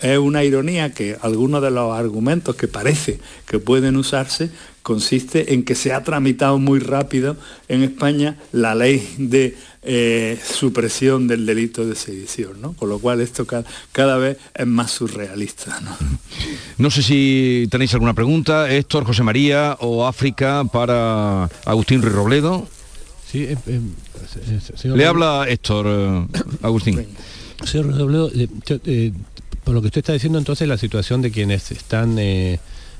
[0.00, 4.50] es una ironía que algunos de los argumentos que parece que pueden usarse
[4.82, 7.36] consiste en que se ha tramitado muy rápido
[7.68, 9.56] en España la ley de
[9.88, 12.72] eh, supresión del delito de sedición, ¿no?
[12.72, 15.81] Con lo cual esto cada, vez es más surrealista.
[15.81, 15.96] ¿no?
[16.79, 22.66] no sé si tenéis alguna pregunta, Héctor, José María o África para Agustín Ruiz Robledo.
[23.31, 23.81] Sí, eh, eh,
[24.92, 26.27] Le habla Héctor,
[26.62, 27.07] Agustín.
[27.64, 28.33] Señor Robledo,
[29.62, 32.16] por lo que usted está diciendo entonces, la situación de quienes están...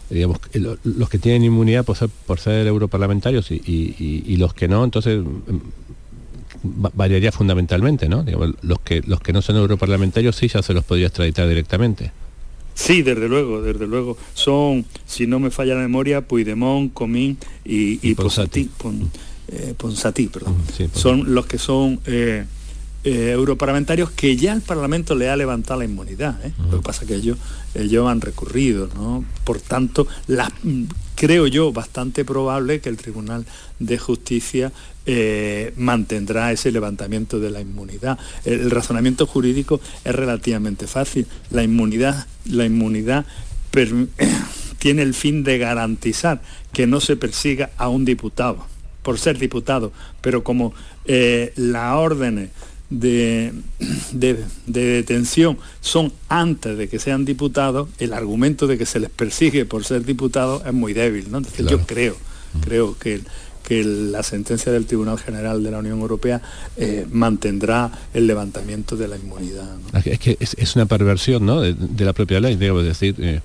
[0.09, 0.39] digamos,
[0.85, 5.21] los que tienen inmunidad por ser, por ser europarlamentarios y los que no, entonces
[6.95, 8.25] variaría fundamentalmente, ¿no?
[8.63, 12.13] los, que, los que no son europarlamentarios sí ya se los podría extraditar directamente.
[12.75, 14.19] Sí, desde luego, desde luego.
[14.35, 18.69] Son, si no me falla la memoria, Puigdemont, Comín y, y, Ponsatí,
[19.49, 20.57] eh, perdón.
[20.93, 22.45] son los que son eh,
[23.05, 26.39] eh, europarlamentarios que ya el Parlamento le ha levantado la inmunidad.
[26.71, 27.39] Lo que pasa es que ellos,
[27.75, 29.25] ellos han recurrido, ¿no?
[29.45, 30.53] Por tanto, la,
[31.15, 33.47] creo yo bastante probable que el Tribunal
[33.79, 34.73] de Justicia
[35.07, 38.19] eh, mantendrá ese levantamiento de la inmunidad.
[38.45, 41.27] El, razonamiento jurídico es relativamente fácil.
[41.51, 43.25] La inmunidad, la inmunidad
[44.79, 48.67] tiene el fin de garantizar que no se persiga a un diputado
[49.07, 52.51] por ser diputado, pero como eh, las órdenes
[52.91, 53.53] de,
[54.67, 59.85] detención son antes de que sean diputados, el argumento de que se les persigue por
[59.85, 61.31] ser diputados es muy débil.
[61.31, 61.39] ¿no?
[61.39, 62.17] Entonces yo creo,
[62.63, 63.21] creo que
[63.67, 66.41] que la sentencia del Tribunal General de la Unión Europea
[66.77, 69.67] eh, mantendrá el levantamiento de la inmunidad.
[70.05, 71.61] Es que es, una perversión ¿no?
[71.61, 73.17] de, la propia ley, debo decir.
[73.19, 73.41] Eh,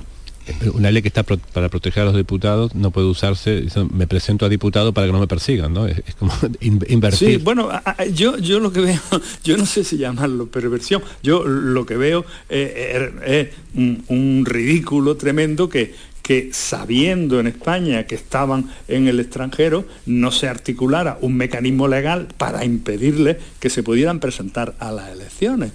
[0.74, 4.50] una ley que está para proteger a los diputados no puede usarse, me presento a
[4.50, 5.88] diputado para que no me persigan, ¿no?
[5.88, 7.30] Es, como invertir.
[7.30, 7.70] Sí, bueno,
[8.14, 9.00] yo, yo lo que veo,
[9.44, 15.70] yo no sé si llamarlo perversión, yo lo que veo eh, es un ridículo tremendo
[15.70, 21.88] que, que sabiendo en España que estaban en el extranjero, no se articulara un mecanismo
[21.88, 25.72] legal para impedirle que se pudieran presentar a las elecciones.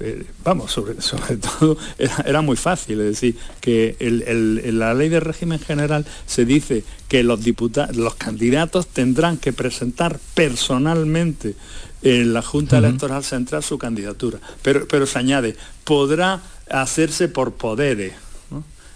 [0.00, 5.20] Eh, vamos, sobre, sobre todo era, muy fácil, es decir, que en la ley de
[5.20, 11.54] régimen general se dice que los, diputados, los candidatos tendrán que presentar personalmente
[12.02, 18.14] en la Junta Electoral Central su candidatura, pero, pero se añade, podrá hacerse por poderes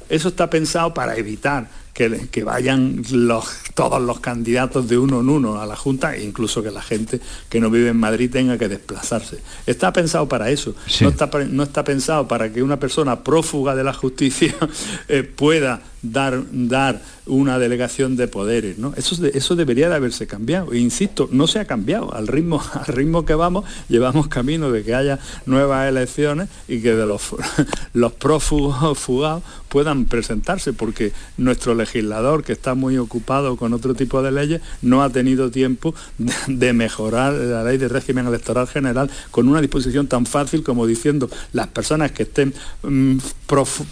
[0.09, 3.02] eso está pensado para evitar que, vayan
[3.74, 7.20] todos los candidatos de uno en uno a la Junta e incluso que la gente
[7.48, 9.38] que no vive en Madrid tenga que desplazarse.
[9.64, 14.54] Está pensado para eso, no, está, pensado para que una persona prófuga de la justicia
[15.09, 18.78] eh, pueda dar, dar una delegación de poderes.
[18.78, 18.92] ¿no?
[18.96, 20.72] Eso, eso debería de haberse cambiado.
[20.72, 22.14] E insisto, no se ha cambiado.
[22.14, 26.94] Al ritmo, al ritmo que vamos, llevamos camino de que haya nuevas elecciones y que
[26.94, 27.22] de los,
[27.94, 34.23] los prófugos fugados puedan presentarse, porque nuestro legislador, que está muy ocupado con otro tipo
[34.23, 35.94] de leyes, no ha tenido tiempo
[36.47, 41.29] de, mejorar la ley de régimen electoral general con una disposición tan fácil como diciendo
[41.53, 43.18] las personas que estén mm,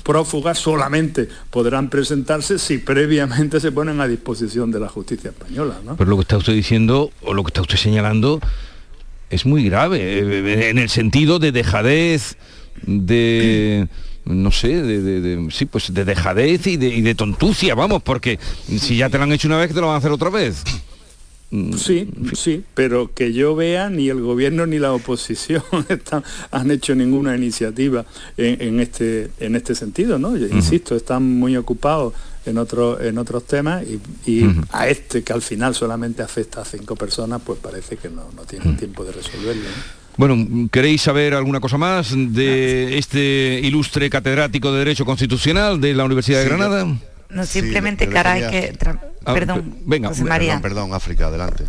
[0.02, 5.76] prófugas solamente podrán presentarse si previamente se ponen a disposición de la justicia española.
[5.96, 8.40] Pero lo que está usted diciendo, o lo que está usted señalando,
[9.30, 12.36] es muy grave, eh, en el sentido de dejadez,
[12.86, 13.88] de
[14.24, 18.38] no sé, de, sí, pues de dejadez y de, y de tontucia, vamos, porque
[18.78, 20.62] si ya te lo han hecho una vez, te lo van a hacer otra vez.
[21.52, 25.62] Mm, sí, sí, pero que yo vea ni el gobierno ni la oposición
[26.50, 28.06] han hecho ninguna iniciativa
[28.38, 30.34] en, este, en este sentido, ¿no?
[30.34, 32.14] Yo insisto, están muy ocupados
[32.46, 33.84] en, otro, en otros temas
[34.26, 38.30] y, a este que al final solamente afecta a cinco personas, pues parece que no,
[38.34, 39.68] no tienen tiempo de resolverlo.
[40.16, 46.04] Bueno, ¿queréis saber alguna cosa más de este ilustre catedrático de Derecho Constitucional de la
[46.04, 46.86] Universidad de Granada?
[47.30, 48.78] No, simplemente que ahora hay que...
[49.24, 50.60] Ah, perdón, venga, María.
[50.60, 51.64] Perdón, África, adelante.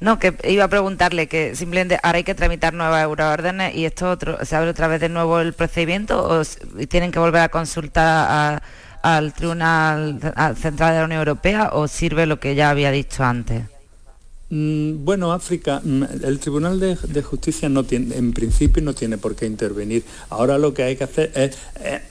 [0.00, 4.08] No, que iba a preguntarle que simplemente ahora hay que tramitar nuevas euroórdenes y esto
[4.08, 6.42] otro, ¿se abre otra vez de nuevo el procedimiento o
[6.86, 8.62] tienen que volver a consultar
[9.02, 10.20] al Tribunal
[10.60, 13.64] Central de la Unión Europea o sirve lo que ya había dicho antes?
[14.50, 19.36] Mm, bueno, África, mm, el Tribunal de, Justicia no tiene, en principio no tiene por
[19.36, 20.04] qué intervenir.
[20.30, 21.58] Ahora lo que hay que hacer es,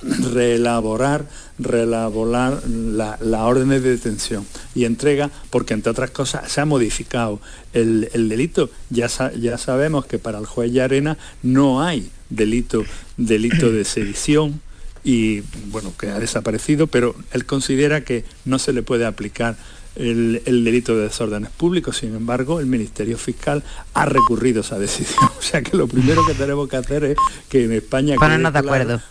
[0.34, 1.26] reelaborar,
[1.58, 4.46] reelaborar la, orden de detención
[4.76, 7.40] y entrega, porque entre otras cosas se ha modificado
[7.74, 8.70] el, delito.
[8.92, 9.08] Ya,
[9.40, 12.84] ya sabemos que para el juez de arena no hay delito,
[13.18, 14.62] delito de sedición
[15.04, 19.56] y bueno, que ha desaparecido, pero él considera que no se le puede aplicar
[19.98, 21.98] el, delito de desórdenes públicos.
[21.98, 25.30] Sin embargo, el Ministerio Fiscal ha recurrido esa decisión.
[25.38, 28.16] O sea que lo primero que tenemos que hacer es que en España...
[28.16, 29.02] Ponernos de acuerdo.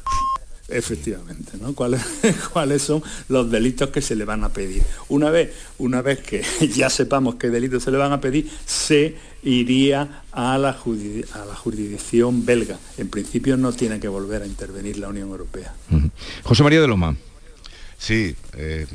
[0.69, 1.75] Efectivamente, ¿no?
[1.75, 2.03] ¿Cuáles,
[2.53, 4.83] ¿Cuáles son los delitos que se le van a pedir?
[5.09, 6.43] Una vez, una vez que
[6.75, 11.55] ya sepamos qué delitos se le van a pedir, se iría a la, a la
[11.55, 12.79] jurisdicción belga.
[12.99, 15.73] En principio no tiene que volver a intervenir la Unión Europea.
[16.43, 17.17] José María de Loma.
[17.99, 18.87] Sí, eh,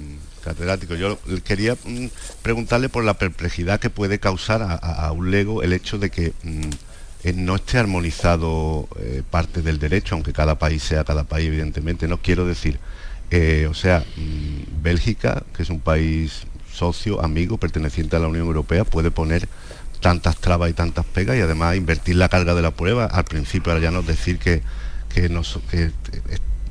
[0.42, 0.96] catedrático.
[0.96, 2.08] Yo quería mm,
[2.42, 6.70] preguntarle por la perplejidad que puede causar a, un lego el hecho de que mm,
[7.24, 12.08] eh, no esté armonizado eh, parte del derecho, aunque cada país sea cada país, evidentemente.
[12.08, 12.80] No quiero decir,
[13.30, 18.48] eh, o sea, mm, Bélgica, que es un país socio, amigo, perteneciente a la Unión
[18.48, 19.48] Europea, puede poner
[20.00, 23.06] tantas trabas y tantas pegas y además invertir la carga de la prueba.
[23.06, 24.62] Al principio, ahora ya nos decir que,
[25.14, 25.60] que, nos,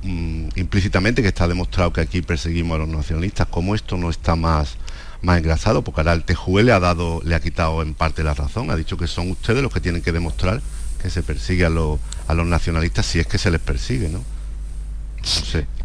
[0.02, 4.34] Mm, implícitamente que está demostrado que aquí perseguimos a los nacionalistas, como esto no está
[4.34, 4.76] más,
[5.20, 8.32] más engrasado, porque ahora el TJUE le ha dado, le ha quitado en parte la
[8.32, 10.62] razón, ha dicho que son ustedes los que tienen que demostrar
[11.02, 14.22] que se persigue a, los, a los nacionalistas si es que se les persigue, ¿no?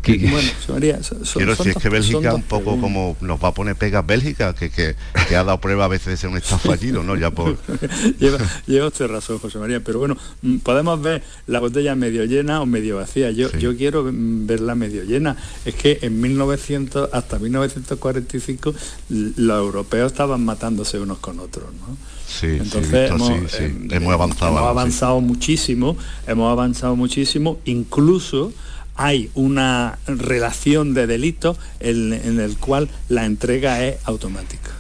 [0.06, 1.00] Bueno, María,
[1.34, 4.70] Quiero decir, es que Bélgica un poco como nos va a poner pegas Bélgica, que,
[4.70, 4.96] que,
[5.36, 7.16] ha dado prueba a veces de ser un estado fallido, ¿no?
[7.16, 7.58] Ya por...
[8.20, 12.66] lleva, usted razón, José María, pero bueno, mm, podemos ver la botella medio llena o
[12.66, 13.32] medio vacía.
[13.32, 15.36] Yo, yo quiero verla medio llena.
[15.66, 18.74] Es que en 1900, hasta 1945,
[19.10, 21.98] los europeos estaban matándose unos con otros, ¿no?
[22.28, 24.58] Sí, Entonces hemos, eh, hemos, avanzado.
[24.58, 25.96] Hemos avanzado muchísimo,
[26.28, 28.52] hemos avanzado muchísimo, incluso
[28.96, 34.72] hay una relación de delitos en, el cual la entrega es automática.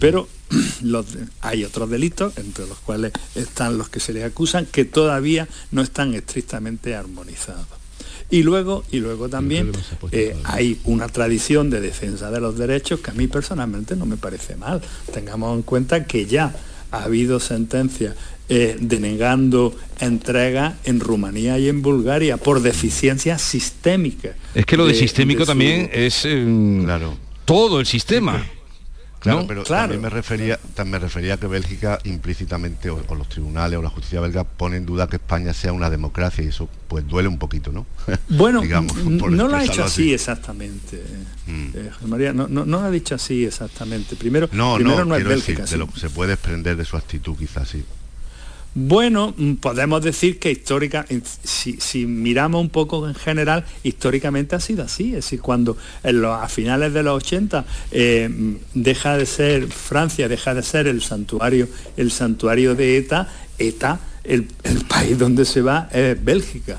[0.00, 0.28] Pero
[1.40, 5.82] hay otros delitos, entre los cuales están los que se les acusan, que todavía no
[5.82, 7.66] están estrictamente armonizados.
[8.30, 9.72] Y luego, y luego también
[10.12, 14.18] eh, hay una tradición de defensa de los derechos que a mí personalmente no me
[14.18, 14.82] parece mal.
[15.14, 16.54] Tengamos en cuenta que ya
[16.90, 18.16] ha habido sentencias
[18.48, 24.36] eh, denegando entrega en Rumanía y en Bulgaria por deficiencias sistémicas.
[24.54, 27.16] Es que lo de, sistémico también es em, claro.
[27.44, 28.42] todo el sistema.
[29.20, 33.78] Claro, pero también me refería, también me refería a que Bélgica implícitamente, o, los tribunales
[33.78, 37.06] o la justicia belga, ponen en duda que España sea una democracia y eso pues
[37.06, 37.84] duele un poquito, ¿no?
[38.28, 41.02] Bueno, no lo ha hecho así, exactamente.
[41.46, 41.68] Mm.
[41.74, 44.14] Eh, María, no, no, lo ha dicho así exactamente.
[44.14, 45.66] Primero, no, no, es Bélgica.
[45.66, 47.84] se puede desprender de su actitud quizás, sí.
[48.80, 51.04] Bueno, mm, podemos decir que histórica,
[51.42, 55.08] si, miramos un poco en general, históricamente ha sido así.
[55.08, 60.54] Es decir, cuando a finales de los 80 eh, mm, deja de ser Francia, deja
[60.54, 64.44] de ser el santuario, el santuario de ETA, ETA, el,
[64.88, 66.78] país donde se va es Bélgica.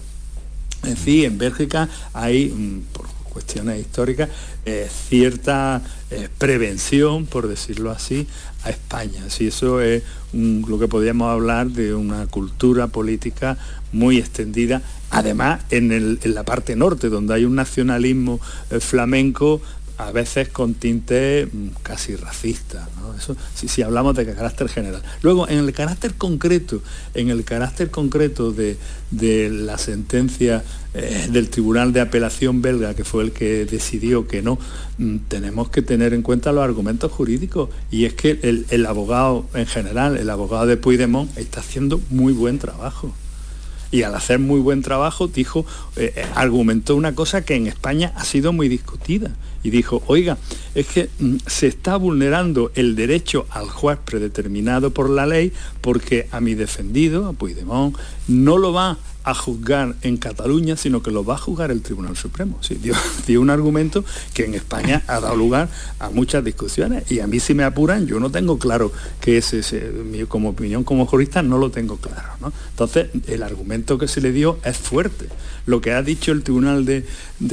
[0.84, 4.30] Es decir, en Bélgica hay, mm, por cuestiones históricas,
[4.66, 5.82] eh, cierta
[6.12, 8.26] eh, prevención, por decirlo así,
[8.64, 9.30] a España.
[9.30, 13.58] Si eso es lo que podríamos hablar de una cultura política
[13.92, 19.62] muy extendida, además en, la parte norte, donde hay un nacionalismo eh, flamenco
[20.00, 25.04] a veces con tinte mm, casi racista, Eso si, hablamos de carácter general.
[25.22, 26.82] Luego, en el carácter concreto,
[27.14, 28.78] en el carácter concreto de,
[29.12, 34.58] la sentencia eh, del Tribunal de Apelación belga, que fue el que decidió que no,
[35.00, 37.70] mm, tenemos que tener en cuenta los argumentos jurídicos.
[37.92, 42.58] Y es que el, abogado en general, el abogado de Puigdemont, está haciendo muy buen
[42.58, 43.14] trabajo
[43.92, 45.66] y al hacer muy buen trabajo dijo,
[45.98, 49.32] eh, eh, argumentó una cosa que en España ha sido muy discutida
[49.64, 50.38] y dijo, oiga,
[50.76, 56.28] es que mm, se está vulnerando el derecho al juez predeterminado por la ley porque
[56.32, 57.96] a mi defendido, a Puigdemont,
[58.28, 58.98] no lo va
[59.32, 62.58] a juzgar en Cataluña, sino que lo va a juzgar el Tribunal Supremo.
[62.62, 62.76] Sí,
[63.28, 67.40] dio, un argumento que en España ha dado lugar a muchas discusiones y a mí
[67.40, 69.92] si me apuran, yo no tengo claro que es ese,
[70.28, 72.54] como opinión como jurista no lo tengo claro.
[72.72, 75.28] Entonces, el argumento que se le dio es fuerte.
[75.66, 77.06] Lo que ha dicho el Tribunal de,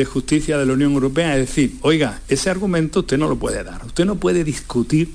[0.05, 3.85] Justicia de la Unión Europea es decir, oiga, ese argumento usted no lo puede dar,
[3.85, 5.11] usted no puede discutir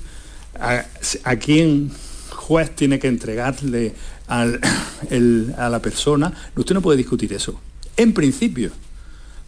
[0.58, 0.84] a,
[1.24, 1.90] a quién
[2.42, 3.94] juez tiene que entregarle
[4.28, 7.60] a la persona, usted no puede discutir eso,
[7.96, 8.70] en principio.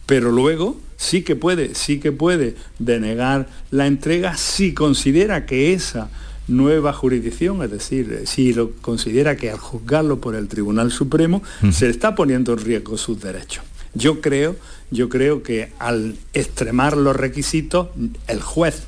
[0.05, 6.09] Pero luego sí que puede, sí que puede denegar la entrega si considera que esa
[6.47, 11.89] nueva jurisdicción, es decir, si lo considera que al juzgarlo por el Tribunal Supremo se
[11.89, 13.63] está poniendo en riesgo sus derechos.
[13.95, 14.55] Yo creo,
[14.91, 17.87] yo creo que al extremar los requisitos,
[18.27, 18.83] el juez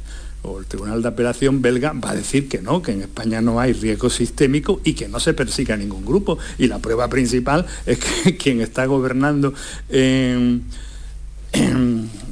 [0.47, 3.59] o el Tribunal de Apelación belga va a decir que no, que en España no
[3.59, 6.37] hay riesgo sistémico y que no se persiga a ningún grupo.
[6.57, 9.53] Y la prueba principal es que quien está gobernando
[9.89, 10.63] en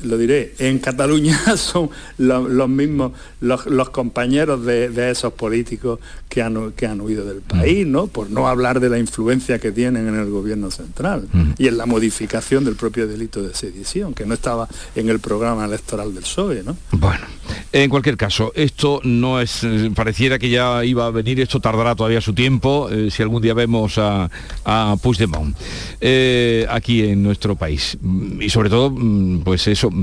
[0.06, 6.00] lo diré, en Cataluña son los mismos, los, compañeros de, esos políticos
[6.30, 8.08] que han, que han huido del país, ¿no?
[8.08, 11.28] Por no hablar de la influencia que tienen en el gobierno central
[11.58, 15.66] y en la modificación del propio delito de sedición, que no estaba en el programa
[15.66, 16.78] electoral del PSOE, ¿no?
[16.92, 17.26] Bueno,
[17.72, 22.22] en cualquier caso, esto no es, pareciera que ya iba a venir, esto tardará todavía
[22.22, 24.30] su tiempo, eh, si algún día vemos a,
[24.64, 25.56] a Puigdemont
[26.02, 27.98] eh, aquí en nuestro país.
[28.40, 29.95] Y sobre todo, mm, pues eso, mm,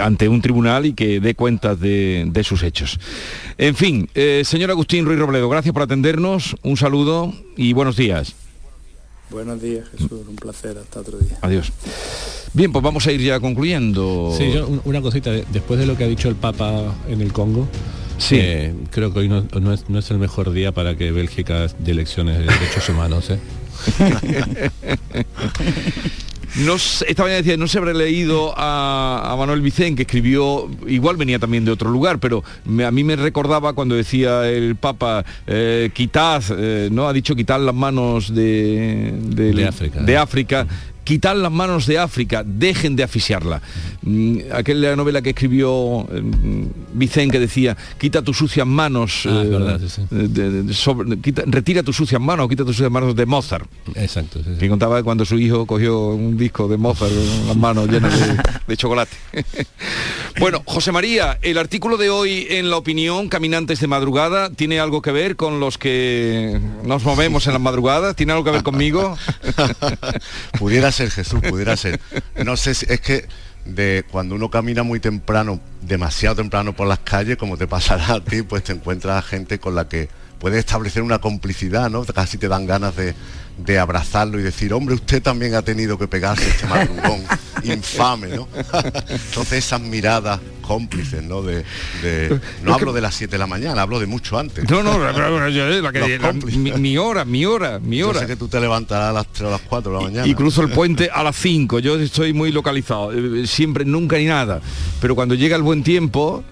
[0.00, 2.98] ante un tribunal y que dé cuenta de, sus hechos.
[3.58, 4.08] En fin,
[4.44, 8.34] señor Agustín Ruiz Robledo, gracias por atendernos, un saludo y buenos días.
[9.30, 11.36] Buenos días, Jesús, un placer, hasta otro día.
[11.40, 11.72] Adiós.
[12.52, 14.32] Bien, pues vamos a ir ya concluyendo.
[14.36, 14.52] Sí,
[14.84, 17.66] una cosita, después de lo que ha dicho el Papa en el Congo,
[18.18, 18.36] sí.
[18.38, 22.44] Eh, creo que hoy no, es, el mejor día para que Bélgica de elecciones de
[22.44, 23.30] derechos humanos.
[23.30, 23.38] ¿eh?
[26.64, 31.38] No, esta mañana decía, no se habrá leído a, Manuel Vicén, que escribió, igual venía
[31.38, 32.42] también de otro lugar, pero
[32.84, 37.08] a mí me recordaba cuando decía el Papa, eh, quitad, eh, ¿no?
[37.08, 40.00] Ha dicho quitar las manos de, de, África.
[40.00, 40.66] De África
[41.06, 43.62] quitar las manos de África, dejen de asfixiarla.
[44.06, 49.42] Mm, aquella novela que escribió mm, Vicente que decía, quita tus sucias manos, ah,
[50.12, 50.64] eh,
[51.46, 53.68] retira tus sucias manos, quita tus sucias manos de Mozart.
[53.96, 54.38] Exacto.
[54.60, 58.14] que contaba cuando su hijo cogió un disco de Mozart con las manos llenas
[58.68, 59.16] de, chocolate.
[60.38, 65.02] bueno, José María, el artículo de hoy en La Opinión, Caminantes de Madrugada, ¿tiene algo
[65.02, 68.14] que ver con los que nos movemos en las madrugadas?
[68.14, 69.18] ¿Tiene algo que ver conmigo?
[70.60, 72.00] Pudiera ser, Jesús, pudiera ser.
[72.44, 73.26] No sé si es que
[73.66, 78.24] de cuando uno camina muy temprano, demasiado temprano por las calles, como te pasará a
[78.24, 80.08] ti, pues te encuentras a gente con la que
[80.38, 82.04] puedes establecer una complicidad, ¿no?
[82.04, 83.14] Casi te dan ganas de,
[83.58, 87.22] de abrazarlo y decir, hombre, usted también ha tenido que pegarse este madrugón
[87.64, 88.48] infame, ¿no?
[89.08, 91.42] Entonces esas miradas cómplices, ¿no?
[91.42, 91.64] De,
[92.62, 94.68] no hablo de las 7 de la mañana, hablo de mucho antes.
[94.68, 95.12] No, no, la
[95.92, 96.18] que,
[96.78, 98.14] mi, hora, mi hora, mi hora.
[98.14, 100.26] Yo sé que tú te levantarás a las 3 o las 4 de la mañana.
[100.26, 104.26] Y cruzo el puente a las 5, yo estoy muy localizado, eh, siempre, nunca ni
[104.26, 104.60] nada.
[105.00, 106.44] Pero cuando llega el buen tiempo,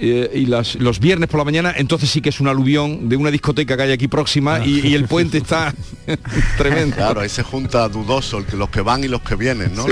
[0.00, 3.30] eh, y los viernes por la mañana, entonces sí que es un aluvión de una
[3.30, 5.74] discoteca que hay aquí próxima y, el puente está
[6.58, 6.96] tremendo.
[6.96, 9.86] Claro, ahí se junta dudoso los que van y los que vienen, ¿no?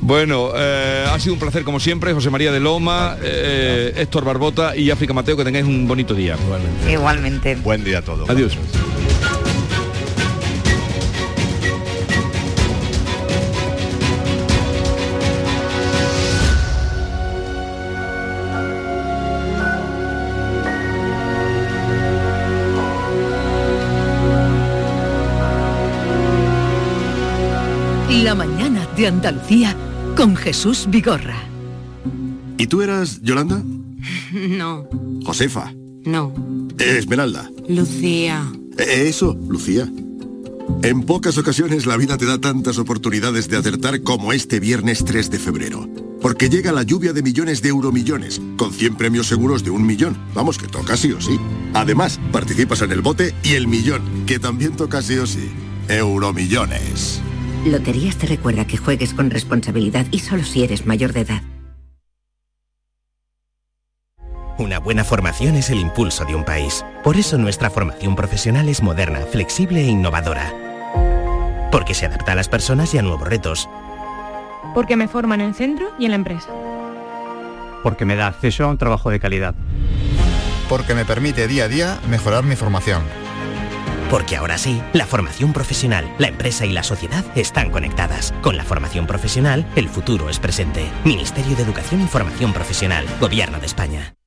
[0.00, 4.76] Bueno, eh, ha sido un placer como siempre, José María de Loma, eh, Héctor Barbota
[4.76, 6.36] y África Mateo, que tengáis un bonito día.
[6.42, 6.92] Igualmente.
[6.92, 7.54] Igualmente.
[7.56, 8.28] Buen día a todos.
[8.28, 8.56] Adiós.
[28.98, 29.76] De Andalucía
[30.16, 31.36] con Jesús Vigorra.
[32.58, 33.62] ¿Y tú eras Yolanda?
[34.32, 34.86] No.
[35.24, 35.72] Josefa.
[36.04, 36.34] No.
[36.78, 37.50] Esmeralda.
[37.68, 38.50] Lucía.
[38.76, 39.90] E, eso, Lucía.
[40.82, 45.30] En pocas ocasiones la vida te da tantas oportunidades de acertar como este viernes 3
[45.30, 45.88] de febrero.
[46.20, 50.16] Porque llega la lluvia de millones de euromillones, con 100 premios seguros de un millón.
[50.34, 51.38] Vamos, que toca sí o sí.
[51.74, 55.48] Además, participas en el bote y el millón, que también toca sí o sí.
[55.88, 57.22] Euromillones.
[57.68, 61.42] Loterías te recuerda que juegues con responsabilidad y solo si eres mayor de edad.
[64.58, 66.84] Una buena formación es el impulso de un país.
[67.04, 70.52] Por eso nuestra formación profesional es moderna, flexible e innovadora.
[71.70, 73.68] Porque se adapta a las personas y a nuevos retos.
[74.74, 76.48] Porque me forman en el centro y en la empresa.
[77.82, 79.54] Porque me da acceso a un trabajo de calidad.
[80.68, 83.02] Porque me permite día a día mejorar mi formación
[84.10, 88.32] porque ahora sí, la formación profesional, la empresa y la sociedad están conectadas.
[88.42, 90.90] Con la formación profesional, el futuro es presente.
[91.04, 94.17] Ministerio de Educación y Formación Profesional, Gobierno de España.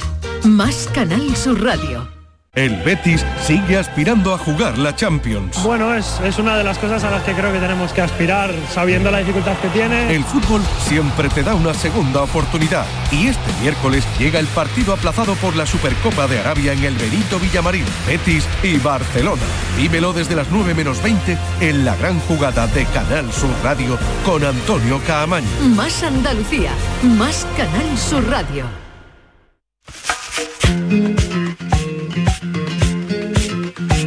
[0.44, 2.06] Más Canal Sur Radio.
[2.54, 5.60] El Betis sigue aspirando a jugar la Champions.
[5.64, 8.54] Bueno, es, es, una de las cosas a las que creo que tenemos que aspirar,
[8.70, 10.14] sabiendo la dificultad que tiene.
[10.14, 12.84] El fútbol siempre te da una segunda oportunidad.
[13.10, 17.40] Y este miércoles llega el partido aplazado por la Supercopa de Arabia en el Benito
[17.40, 19.42] Villamarín, Betis y Barcelona.
[19.78, 24.44] Vívelo desde las 9 menos 20 en la gran jugada de Canal Sur Radio con
[24.44, 25.48] Antonio Caamaño.
[25.74, 26.72] Más Andalucía,
[27.02, 28.84] más Canal Sur Radio.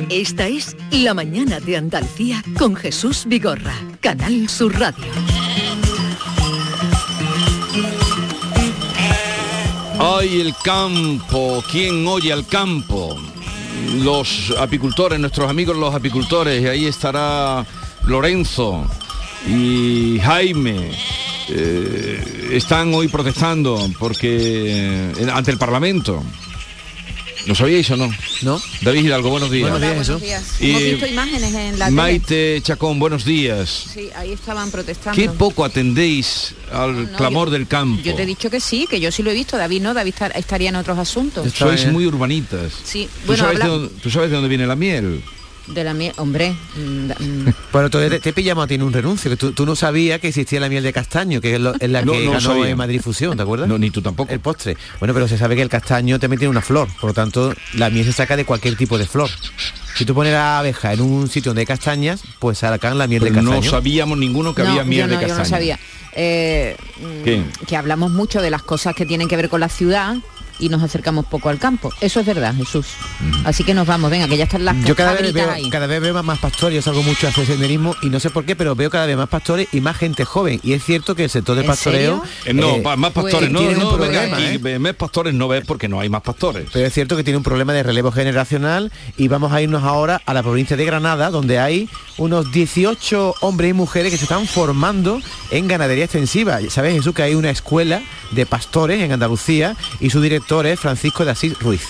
[0.09, 5.05] Esta es La Mañana de Andalucía con Jesús Vigorra, Canal Sur Radio.
[9.99, 13.17] Ay, el campo, ¿quién oye al campo?
[13.95, 17.65] Los apicultores, nuestros amigos los apicultores, y ahí estará
[18.05, 18.85] Lorenzo
[19.47, 20.91] y Jaime.
[21.49, 26.23] Eh, están hoy protestando porque eh, ante el Parlamento.
[27.45, 28.09] ¿Lo sabíais o no?
[28.41, 28.61] No.
[28.81, 29.69] David Hidalgo, buenos días.
[29.71, 30.43] Buenos días, buenos días.
[30.59, 33.85] Hemos visto imágenes en la Maite Chacón, buenos días.
[33.93, 35.15] Sí, ahí estaban protestando.
[35.15, 38.01] ¿Qué poco atendéis al no, clamor yo, del campo?
[38.03, 39.55] Yo te he dicho que sí, que yo sí lo he visto.
[39.55, 41.49] David no, David estaría en otros asuntos.
[41.53, 42.73] Sois muy urbanitas.
[42.83, 43.07] Sí.
[43.21, 45.23] ¿Tú, Bueno, sabes habla- de dónde, ¿Tú sabes de dónde viene la miel?
[45.67, 46.55] De la miel, hombre.
[46.75, 46.79] mm,
[47.11, 49.75] mm, Bueno, tú te, te pillamos a ti en un renuncio, que tú, tú no
[49.75, 52.31] sabías que existía la miel de castaño, que es, lo- es la No, que no
[52.31, 53.67] ganó en Madrid Fusión, ¿te acuerdas?
[53.67, 54.31] No, ni tú tampoco.
[54.31, 54.77] El postre.
[54.99, 57.89] Bueno, pero se sabe que el castaño también tiene una flor, por lo tanto, la
[57.89, 59.29] miel se saca de cualquier tipo de flor.
[59.95, 63.21] Si tú pones la abeja en un sitio donde hay castañas, pues sacan la miel
[63.23, 63.71] Pero de no castaño.
[63.71, 65.43] sabíamos ninguno que no, había miel yo no, de yo castaño.
[65.43, 65.79] no sabía.
[66.19, 70.15] Eh, mm, que hablamos mucho de las cosas que tienen que ver con la ciudad
[70.59, 71.91] y nos acercamos poco al campo.
[72.01, 72.87] Eso es verdad, Jesús.
[73.45, 75.69] Así que nos vamos, venga, que ya están las Yo cada vez, veo, ahí.
[75.69, 78.45] cada vez veo más pastores, yo salgo mucho a hacer senderismo y no sé por
[78.45, 80.59] qué, pero veo cada vez más pastores y más gente joven.
[80.63, 82.23] Y es cierto que el sector del ¿En pastoreo...
[82.45, 84.79] Eh, no, eh, pa- más pastores, no, no, venga problema, aquí, ¿eh?
[84.79, 86.67] más pastores no ves porque no hay más pastores.
[86.73, 90.21] Pero es cierto que tiene un problema de relevo generacional y vamos a irnos ahora
[90.25, 94.47] a la provincia de Granada, donde hay unos 18 hombres y mujeres que se están
[94.47, 96.59] formando en ganadería extensiva.
[96.69, 98.01] ¿Sabes, Jesús, que hay una escuela
[98.31, 101.81] de pastores en Andalucía y su director es Francisco de Asís Ruiz?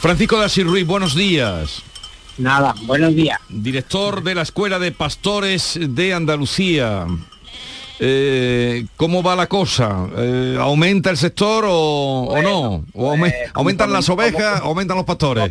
[0.00, 1.82] Francisco de Asís Ruiz, buenos días.
[2.38, 3.38] Nada, buenos días.
[3.48, 7.06] Director de la Escuela de Pastores de Andalucía.
[8.00, 10.08] Eh, ¿Cómo va la cosa?
[10.16, 12.84] Eh, ¿Aumenta el sector o, o no?
[12.92, 14.60] ¿O aume- pues, ¿Aumentan las ovejas?
[14.60, 15.50] como- ¿Aumentan los pastores?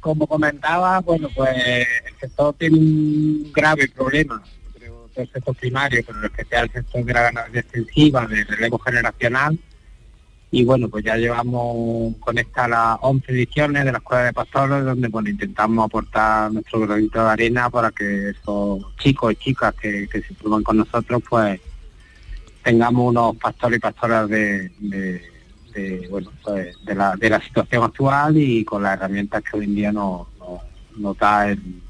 [0.00, 4.40] Como comentaba, bueno, pues el sector tiene un grave problema,
[4.78, 8.44] creo que el sector primario, pero en especial el sector de la ganadería extensiva, de
[8.44, 9.58] relevo generacional.
[10.50, 14.84] Y bueno, pues ya llevamos con esta las 11 ediciones de la Escuela de Pastores,
[14.84, 20.08] donde bueno, intentamos aportar nuestro granito de arena para que esos chicos y chicas que,
[20.12, 21.60] se forman con nosotros, pues
[22.62, 24.70] tengamos unos pastores y pastoras de,
[26.10, 29.74] bueno, pues, de, la, de la situación actual y con las herramientas que hoy en
[29.74, 30.60] día nos, nos-
[30.96, 31.82] nos da el-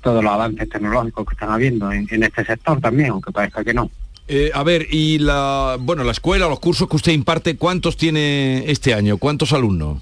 [0.00, 3.74] todos los avances tecnológicos que están habiendo en, en este sector también, aunque parezca que
[3.74, 3.90] no.
[4.26, 8.70] Eh, a ver, y la, bueno, la escuela, los cursos que usted imparte, ¿cuántos tiene
[8.70, 9.18] este año?
[9.18, 10.00] ¿Cuántos alumnos?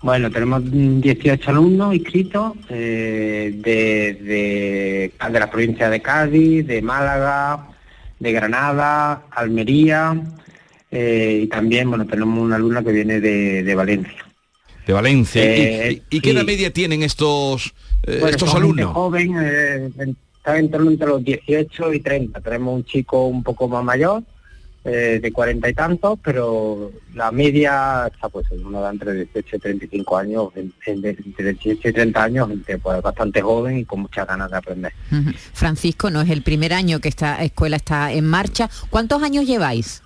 [0.00, 6.80] Bueno, tenemos mm, 18 alumnos inscritos eh, de, de, de la provincia de Cádiz, de
[6.82, 7.66] Málaga,
[8.20, 10.20] de Granada, Almería
[10.92, 14.24] eh, y también, bueno, tenemos una alumna que viene de, de Valencia.
[14.86, 15.42] De Valencia.
[15.44, 17.74] ¿Y- Eh, ¿Y, y qué edad media tienen estos,
[18.06, 18.92] Bueno, estos alumnos?
[18.94, 19.34] joven,
[20.48, 22.40] está en torno entre los 18 y 30.
[22.40, 24.22] Tenemos un chico un poco más mayor,
[24.84, 29.56] eh, de cuarenta y tantos, pero la media está pues en uno de entre 18
[29.56, 34.26] y 35 años, entre 18 y 30 años, gente pues bastante joven y con muchas
[34.26, 34.92] ganas de aprender.
[35.52, 38.70] Francisco, no es el primer año que esta escuela está en marcha.
[38.88, 40.02] ¿Cuántos años lleváis?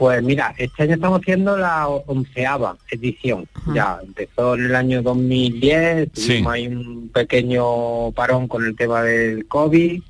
[0.00, 3.46] Pues mira, este año estamos haciendo la onceava edición.
[3.74, 6.28] Ya empezó en el año 2010, Sí.
[6.28, 10.02] tuvimos ahí un pequeño parón con el tema del COVID.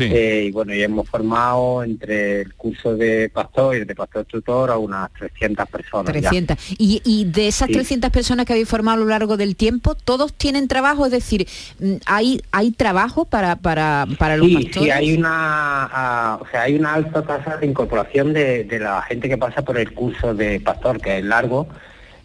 [0.00, 4.24] Eh, y bueno, y hemos formado entre el curso de pastor y el de pastor
[4.24, 6.12] tutor a unas 300 personas.
[6.14, 6.20] ya.
[6.30, 6.56] 300.
[6.78, 7.74] Y, y de esas Sí.
[7.74, 11.06] 300 personas que habéis formado a lo largo del tiempo, ¿todos tienen trabajo?
[11.06, 11.46] Es decir,
[11.80, 14.82] mm, ¿hay, hay trabajo para, para, para los Sí, pastores?
[14.84, 19.02] sí, hay una, ah, o sea, hay una alta tasa de incorporación de, de la
[19.02, 21.68] gente que pasa por el curso de pastor, que es largo.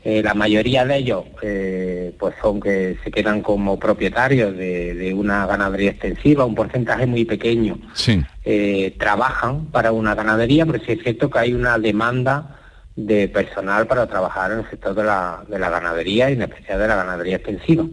[0.06, 5.14] Eh, la mayoría de ellos, eh, pues son que se quedan como propietarios de, de
[5.14, 8.22] una ganadería extensiva, un porcentaje muy pequeño Sí.
[8.44, 12.60] eh, trabajan para una ganadería, pero sí es cierto que hay una demanda
[12.96, 16.78] de personal para trabajar en el sector de la, de la ganadería y en especial
[16.80, 17.86] de la ganadería extensiva.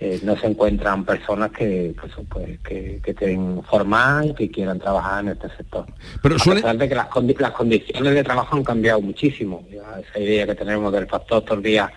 [0.00, 4.80] Eh, no se encuentran personas que, pues, pues, que, que estén formadas y que quieran
[4.80, 5.86] trabajar en este sector.
[6.20, 9.64] Pero a suele- pesar de que las, condi- las condiciones de trabajo han cambiado muchísimo.
[9.70, 11.06] Ya esa idea que tenemos del
[11.48, 11.90] los días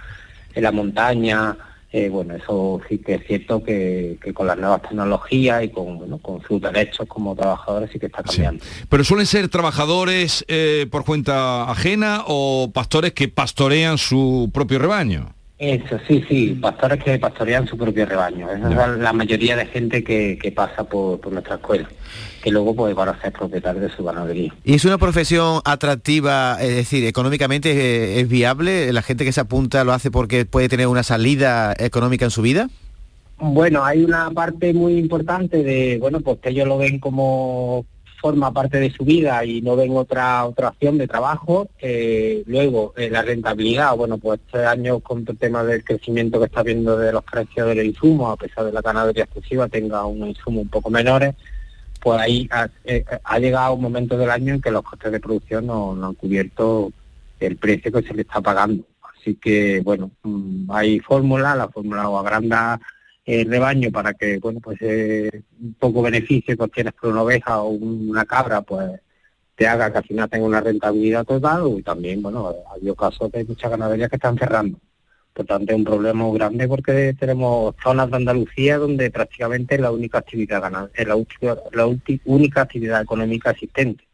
[0.54, 1.58] en la montaña,
[1.98, 5.98] eh, bueno, eso sí que es cierto que, que con las nuevas tecnologías y con,
[5.98, 8.66] bueno, con sus derechos como trabajadores sí que está cambiando.
[8.90, 15.36] Pero suelen ser trabajadores eh, por cuenta ajena o pastores que pastorean su propio rebaño.
[15.58, 18.52] Eso, sí, sí, pastores que pastorean su propio rebaño.
[18.52, 21.88] Esa es la, mayoría de gente que, que pasa por, por nuestra escuela,
[22.44, 24.54] que luego pues van a ser propietarios de su ganadería.
[24.66, 28.92] ¿Y es una profesión atractiva, es decir, económicamente eh, es viable?
[28.92, 32.42] ¿La gente que se apunta lo hace porque puede tener una salida económica en su
[32.42, 32.70] vida?
[33.38, 37.86] Bueno, hay una parte muy importante de, bueno, pues que ellos lo ven como
[38.26, 41.70] forma parte de su vida y no ven otra otra opción de trabajo.
[41.80, 46.46] Eh, luego, eh, la rentabilidad, bueno, pues este año con el tema del crecimiento que
[46.46, 50.08] está viendo de los precios de los insumos, a pesar de la ganadería exclusiva tenga
[50.08, 51.36] unos insumos un poco menores,
[52.02, 55.20] pues ahí ha, eh, ha llegado un momento del año en que los costes de
[55.20, 56.92] producción no, no han cubierto
[57.40, 58.84] el precio que se le está pagando.
[59.04, 62.82] Así que, bueno, mm, hay fórmulas, la fórmula o agranda
[63.26, 67.62] el rebaño para que, bueno, pues eh, un poco beneficio que obtienes por una oveja
[67.62, 69.00] o una cabra, pues
[69.56, 73.32] te haga que al final tenga una rentabilidad total y también, bueno, ha habido casos
[73.32, 74.80] de muchas ganaderías que están cerrando.
[75.34, 79.92] Por tanto, es un problema grande porque tenemos zonas de Andalucía donde prácticamente es la
[79.92, 84.06] única actividad ganad- es la, última- la ulti- única actividad económica existente.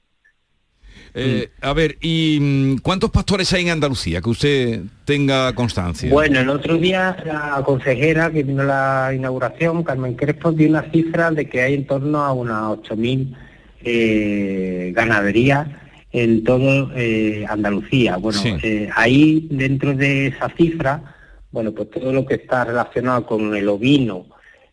[1.14, 4.22] Eh, a ver, ¿y mm, cuántos pastores hay en Andalucía?
[4.22, 6.10] Que usted tenga constancia.
[6.10, 8.66] Bueno, el otro día la consejera que vino a
[9.10, 13.36] la inauguración, Carmen Crespo, dio una cifra de que hay en torno a unas 8.000
[13.84, 15.68] eh, ganaderías
[16.12, 18.18] en todo eh, Andalucía.
[18.18, 18.54] Bueno, Sí.
[18.64, 21.16] eh, ahí dentro de esa cifra,
[21.52, 24.26] bueno, pues todo lo que está relacionado con el ovino,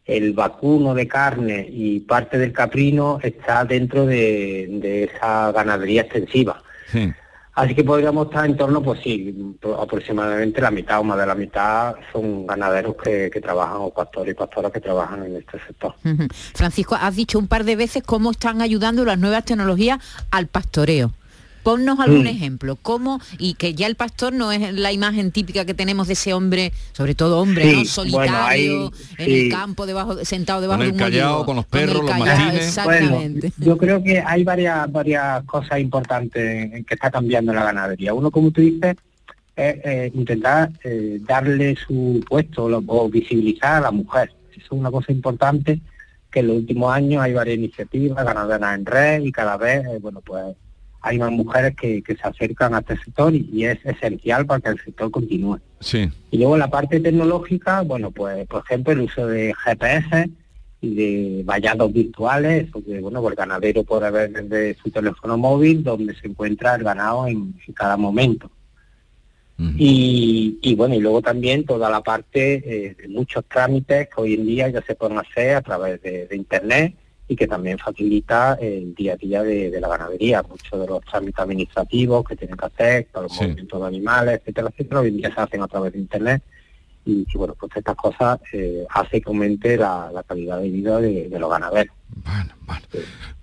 [0.09, 6.61] el vacuno de carne y parte del caprino está dentro de, de esa ganadería extensiva.
[6.90, 7.12] Sí.
[7.54, 11.26] Así que podríamos estar en torno, pues sí, pro- aproximadamente la mitad o más de
[11.26, 15.59] la mitad son ganaderos que, que trabajan o pastores y pastoras que trabajan en este
[15.66, 15.92] sector.
[16.54, 19.98] Francisco, has dicho un par de veces cómo están ayudando las nuevas tecnologías
[20.30, 21.12] al pastoreo.
[21.69, 22.29] Ponnos algún Mm.
[22.29, 26.14] ejemplo, cómo, y que ya el pastor no es la imagen típica que tenemos de
[26.14, 27.85] ese hombre, sobre todo hombre, Sí, ¿no?
[27.85, 29.41] Solitario, bueno, hay- en sí.
[29.41, 32.69] el campo, debajo, sentado debajo de un callao, con los el perros, los mastines.
[32.69, 33.53] Exactamente.
[33.59, 38.14] Bueno, yo creo que hay varias varias cosas importantes en que está cambiando la ganadería.
[38.14, 38.97] Uno, como tú dices,
[39.55, 44.33] es eh, intentar eh, darle su puesto lo- o visibilizar a la mujer.
[44.53, 45.81] Eso es una cosa importante
[46.31, 49.99] que en los últimos años hay varias iniciativas ganaderas en red y cada vez, eh,
[50.01, 50.45] bueno, pues
[51.01, 54.61] hay más mujeres que, que se acercan a este sector y, y es esencial para
[54.61, 55.59] que el sector continúe.
[55.80, 56.09] Sí.
[56.30, 60.28] Y luego la parte tecnológica, bueno, pues por ejemplo el uso de GPS
[60.80, 65.82] y de vallados virtuales, porque bueno, pues el ganadero puede ver desde su teléfono móvil
[65.82, 68.51] donde se encuentra el ganado en, en cada momento.
[69.76, 74.34] y, y bueno, y luego también toda la parte eh, de muchos trámites que hoy
[74.34, 76.94] en día ya se pueden hacer a través de, de internet
[77.29, 80.43] y que también facilita el día a día de, de la ganadería.
[80.43, 84.68] Muchos de los trámites administrativos que tienen que hacer, para los movimientos de animales, etcétera,
[84.70, 86.43] etcétera, hoy en día se hacen a través de internet
[87.05, 91.01] y, y, bueno, pues estas cosas eh, hace que aumente la, la calidad de vida
[91.01, 91.95] de, de los ganaderos.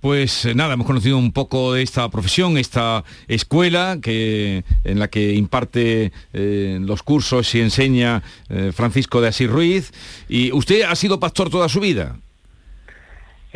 [0.01, 5.07] Pues eh, nada, hemos conocido un poco de esta profesión, esta escuela que en la
[5.07, 9.91] que imparte eh, los cursos y enseña eh, Francisco de Asís Ruiz.
[10.29, 12.19] ¿Y usted ha sido pastor toda su vida?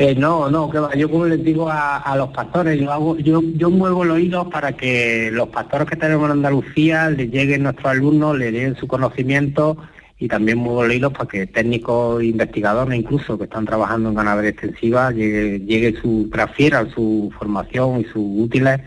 [0.02, 0.96] Eh, no, no, que va.
[0.96, 4.48] Yo como les digo a, a los pastores, yo hago, yo, yo muevo los oídos
[4.48, 8.88] para que los pastores que tenemos en Andalucía les lleguen nuestros alumnos, le den su
[8.88, 9.76] conocimiento
[10.18, 14.52] y también muevo los hilos para que técnicos investigadores incluso que están trabajando en ganadería
[14.52, 18.80] extensiva llegue, llegue su transfieran su formación y sus útiles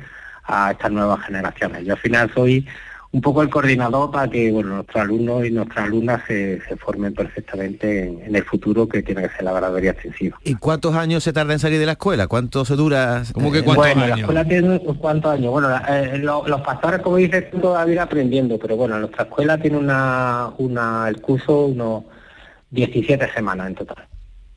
[0.44, 1.84] a estas nuevas generaciones.
[1.84, 2.66] Yo al final soy
[3.12, 7.12] un poco el coordinador para que bueno, nuestros alumnos y nuestras alumnas se, se formen
[7.14, 10.38] perfectamente en, en el futuro que tiene que ser la ganadería extensiva.
[10.44, 12.26] ¿Y cuántos años se tarda en salir de la escuela?
[12.26, 13.22] ¿Cuánto se dura?
[13.34, 15.52] ¿Cómo que eh, cuántos bueno, la escuela tiene unos cuantos años.
[15.52, 19.58] Bueno, la- eh, lo- los pastores, como dices, tú, todavía aprendiendo, pero bueno, nuestra escuela
[19.58, 22.04] tiene una, una el curso unos
[22.70, 24.06] 17 semanas en total.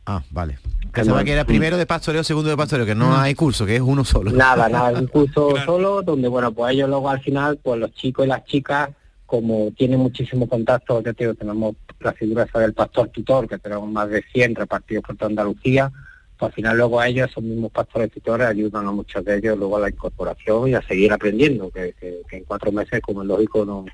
[0.05, 0.57] Ah, vale.
[1.01, 3.81] Pensaba que era primero de pastoreo, segundo de pastoreo, que no hay curso, que es
[3.81, 4.31] uno solo.
[4.31, 7.93] Nada, nada, es un curso solo donde, bueno, pues ellos luego al final, pues los
[7.93, 8.89] chicos y las chicas,
[9.25, 13.57] como tienen muchísimo contacto, ya te digo, tenemos la figura esa del pastor tutor, que
[13.57, 15.91] tenemos más de 100 repartidos por toda Andalucía,
[16.37, 19.57] pues al final luego a ellos, esos mismos pastores tutores, ayudan a muchos de ellos
[19.57, 23.21] luego a la incorporación y a seguir aprendiendo, que, que- que en cuatro meses, como
[23.21, 23.85] es lógico, no,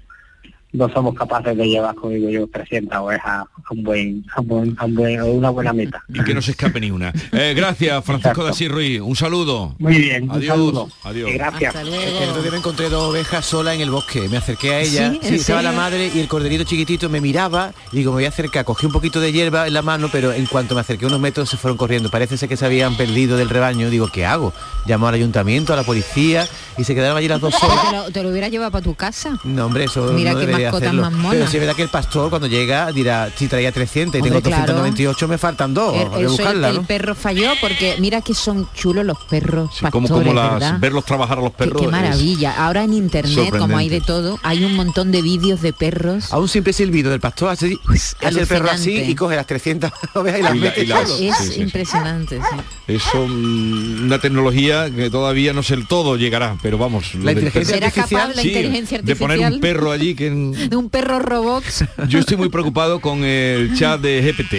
[0.73, 4.47] no somos capaces de llevar, como digo yo, 300 ovejas a un buen, a un
[4.47, 6.01] buen, a un buen- a una buena meta.
[6.13, 7.11] Y que no se escape ni una.
[7.31, 9.01] Eh, gracias, Francisco de Asís Ruiz.
[9.01, 9.75] Un saludo.
[9.79, 10.47] Muy bien, un Adiós.
[10.47, 10.89] saludo.
[11.03, 11.29] Adiós.
[11.29, 11.75] Y gracias.
[11.75, 14.27] El otro día me encontré dos ovejas solas en el bosque.
[14.29, 15.19] Me acerqué a ella, ¿Sí?
[15.21, 17.73] sí, ¿En estaba la madre y el corderito chiquitito me miraba.
[17.91, 18.63] Y digo, me voy a acercar.
[18.65, 21.49] Cogí un poquito de hierba en la mano, pero en cuanto me acerqué unos metros
[21.49, 22.09] se fueron corriendo.
[22.09, 23.89] Parece ser que se habían perdido del rebaño.
[23.89, 24.53] Digo, ¿qué hago?
[24.85, 26.47] Llamó al ayuntamiento, a la policía
[26.77, 27.89] y se quedaron allí las dos solas.
[27.89, 29.37] te, lo, te lo hubiera llevado para tu casa.
[29.43, 30.39] No, hombre, eso Mira no
[30.69, 31.01] hacerlo.
[31.01, 31.31] más monas.
[31.31, 34.29] Pero si es verdad que el pastor cuando llega dirá, si traía 300 y Hombre,
[34.41, 34.73] tengo claro.
[34.73, 35.95] 298, me faltan dos.
[36.17, 36.83] El- buscarla, el ¿no?
[36.83, 40.79] perro falló porque mira que son chulos los perros Como, pastores, como las, ¿verdad?
[40.79, 41.81] verlos trabajar a los Qué- perros.
[41.81, 42.53] qué, maravilla.
[42.65, 46.31] Ahora en internet, como hay de todo, hay un montón de vídeos de perros.
[46.33, 47.77] A un simple silbido del pastor hace,
[48.21, 50.85] hace el perro así y coge las 300 ovejas y las Y la- mete y
[50.85, 51.09] las-.
[51.09, 52.57] Es Sí, sí, impresionante, sí.
[52.87, 57.13] Eso, mm, una tecnología que todavía no sé el todo llegará, pero vamos.
[57.15, 59.73] La del inteligencia perro- ¿Será capaz la Sí, inteligencia De poner un artificial?
[59.75, 60.27] perro allí que...
[60.27, 61.85] en- De un perro Robox.
[62.07, 64.51] Yo estoy muy preocupado con el chat de GPT.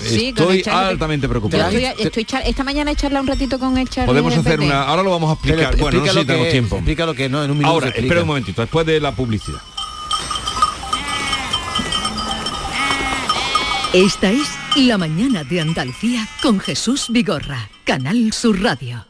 [0.00, 1.68] Sí, con el estoy chat altamente preocupado.
[1.68, 4.66] estoy, estoy char- esta mañana he charlado un ratito con el Charlie Podemos hacer GPT.
[4.66, 4.82] una...
[4.82, 5.70] Ahora lo vamos a explicar.
[5.72, 6.76] Pero Bueno, no sé si tenemos tiempo.
[6.76, 9.60] Explica lo que no, en un minuto Ahora, espera un momentito, después de la publicidad.
[13.92, 19.06] Esta es La mañana de Andalucía con Jesús Vigorra, Canal Sur Radio.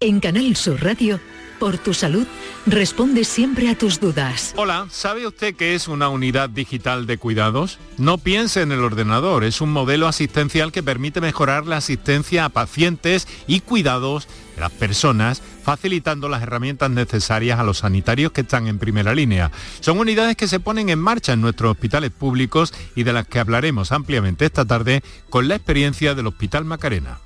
[0.00, 1.20] En Canal Sur Radio,
[1.58, 2.26] por tu salud,
[2.66, 4.54] responde siempre a tus dudas.
[4.56, 7.78] Hola, ¿sabe usted qué es una unidad digital de cuidados?
[7.98, 12.48] No piense en el ordenador, es un modelo asistencial que permite mejorar la asistencia a
[12.50, 18.66] pacientes y cuidados de las personas, facilitando las herramientas necesarias a los sanitarios que están
[18.66, 19.50] en primera línea.
[19.80, 23.38] Son unidades que se ponen en marcha en nuestros hospitales públicos y de las que
[23.38, 27.18] hablaremos ampliamente esta tarde con la experiencia del Hospital Macarena.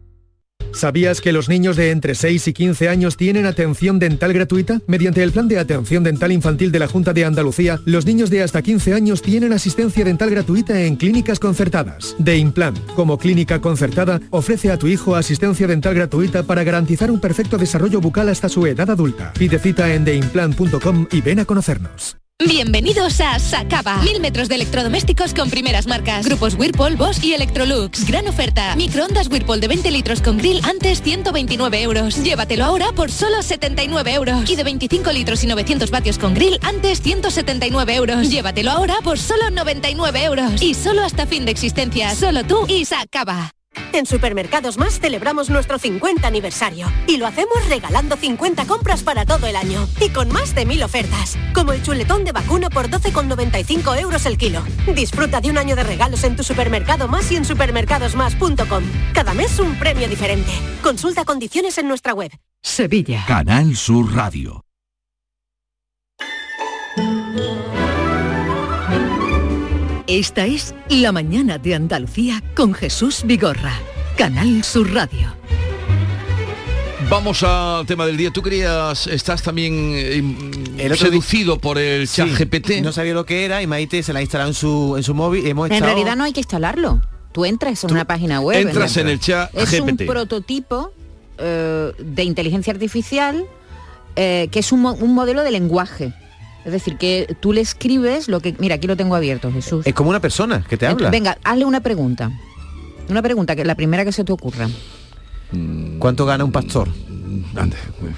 [0.74, 4.82] ¿Sabías que los niños de entre 6 y 15 años tienen atención dental gratuita?
[4.88, 8.42] Mediante el Plan de Atención Dental Infantil de la Junta de Andalucía, los niños de
[8.42, 12.16] hasta 15 años tienen asistencia dental gratuita en clínicas concertadas.
[12.18, 17.20] De Implant, como clínica concertada, ofrece a tu hijo asistencia dental gratuita para garantizar un
[17.20, 19.32] perfecto desarrollo bucal hasta su edad adulta.
[19.34, 22.23] Pide cita en theimplant.com y ven a conocernos.
[22.54, 23.98] Bienvenidos a Sacaba.
[24.04, 26.26] Mil metros de electrodomésticos con primeras marcas.
[26.26, 28.06] Grupos Whirlpool, Bosch y Electrolux.
[28.06, 28.76] Gran oferta.
[28.76, 32.24] Microondas Whirlpool de 20 litros con grill antes 129 euros.
[32.24, 34.50] Llévatelo ahora por solo 79 euros.
[34.50, 38.30] Y de 25 litros y 900 vatios con grill antes 179 euros.
[38.30, 40.62] Llévatelo ahora por solo 99 euros.
[40.62, 42.14] Y solo hasta fin de existencia.
[42.14, 43.52] Solo tú y Sacaba.
[43.94, 49.48] En Supermercados Más celebramos nuestro 50 aniversario y lo hacemos regalando 50 compras para todo
[49.48, 54.00] el año y con más de mil ofertas, como el chuletón de vacuno por 12,95
[54.00, 54.64] euros el kilo.
[54.94, 58.84] Disfruta de un año de regalos en tu supermercado más y en supermercadosmás.com.
[59.14, 60.52] Cada mes un premio diferente.
[60.82, 62.32] Consulta condiciones en nuestra web.
[62.62, 63.24] Sevilla.
[63.28, 64.63] Canal Sur Radio.
[70.14, 73.74] Esta es La mañana de Andalucía con Jesús Vigorra,
[74.16, 75.34] Canal Sur Radio.
[77.10, 78.30] Vamos al tema del día.
[78.30, 82.82] Tú querías, estás también eh, otro seducido por el chat Sí, GPT.
[82.84, 85.16] No sabía lo que era y Maite se la ha instalado en su, en su
[85.16, 85.48] móvil.
[85.48, 87.02] Hemos En estado- realidad no hay que instalarlo.
[87.32, 88.68] Tú entras en una página web.
[88.68, 90.94] entras en el chat Es un prototipo
[91.40, 93.46] eh, de inteligencia artificial
[94.16, 96.14] eh, que es un, un modelo de lenguaje.
[96.66, 98.56] Es decir, que tú le escribes lo que...
[98.60, 99.86] Mira, aquí lo tengo abierto, Jesús.
[99.86, 101.10] Es como una persona que te habla.
[101.10, 102.32] Venga, hazle una pregunta.
[103.10, 104.70] Una pregunta, que la primera que se te ocurra.
[106.00, 106.90] ¿Cuánto gana un pastor?
[107.56, 107.76] Ande,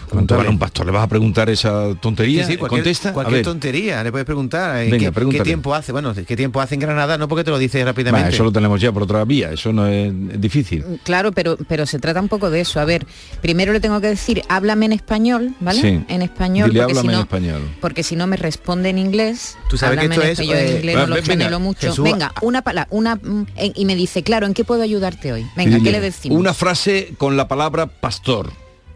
[0.10, 0.86] ¿Cuánto gana un pastor?
[0.86, 2.46] ¿Le vas a preguntar esa tontería?
[2.46, 3.10] Sí, sí, cualquier, ¿Contesta?
[3.10, 3.46] A cualquier ver.
[3.46, 4.84] tontería, le puedes preguntar.
[4.84, 4.90] ¿eh?
[4.90, 5.92] Venga, ¿Qué, tiempo hace?
[5.92, 7.18] Bueno, ¿qué tiempo hace en Granada?
[7.18, 8.30] No porque te lo dice Va, rápidamente.
[8.30, 10.84] eso lo tenemos ya por otra vía, eso no es difícil.
[11.04, 12.80] Claro, pero, pero se trata un poco de eso.
[12.80, 13.06] A ver,
[13.42, 15.82] primero le tengo que decir, háblame en español, ¿vale?
[15.82, 16.04] Sí.
[16.08, 17.62] En español, Dile, porque si en no, español.
[17.82, 19.58] porque si no me responde en inglés.
[19.70, 21.60] Tú sabes que háblame esto en es, español, en eh, inglés no va- lo venga,
[21.60, 21.88] mucho.
[21.90, 25.34] Jesús, venga, una palabra, una mm, en- y me dice, claro, ¿en qué puedo ayudarte
[25.34, 25.46] hoy?
[25.56, 26.38] Venga, Dile, ¿qué le decimos?
[26.40, 28.52] Una frase con la palabra pastor.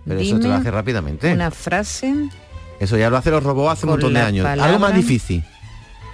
[0.09, 1.31] Pero eso te lo hace rápidamente.
[1.31, 2.13] Una frase.
[2.81, 4.43] Eso ya lo hacen los robots hace un montón de años.
[4.43, 5.43] palabra- Algo más difícil.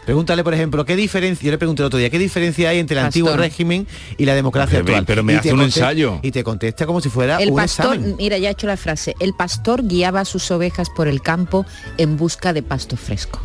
[0.06, 1.44] Pregúntale, por ejemplo, ¿qué diferencia?
[1.46, 3.88] Yo le pregunté el otro día, ¿qué diferencia hay entre el antiguo régimen
[4.18, 5.06] y la democracia Pero, actual?
[5.08, 6.20] pero me Y hace un ensayo.
[6.22, 8.16] Y te contesta como si fuera El un pastor, examen.
[8.16, 9.16] mira, ya he hecho la frase.
[9.20, 11.66] El pastor guiaba a sus ovejas por el campo
[11.98, 13.40] en busca de pasto fresco.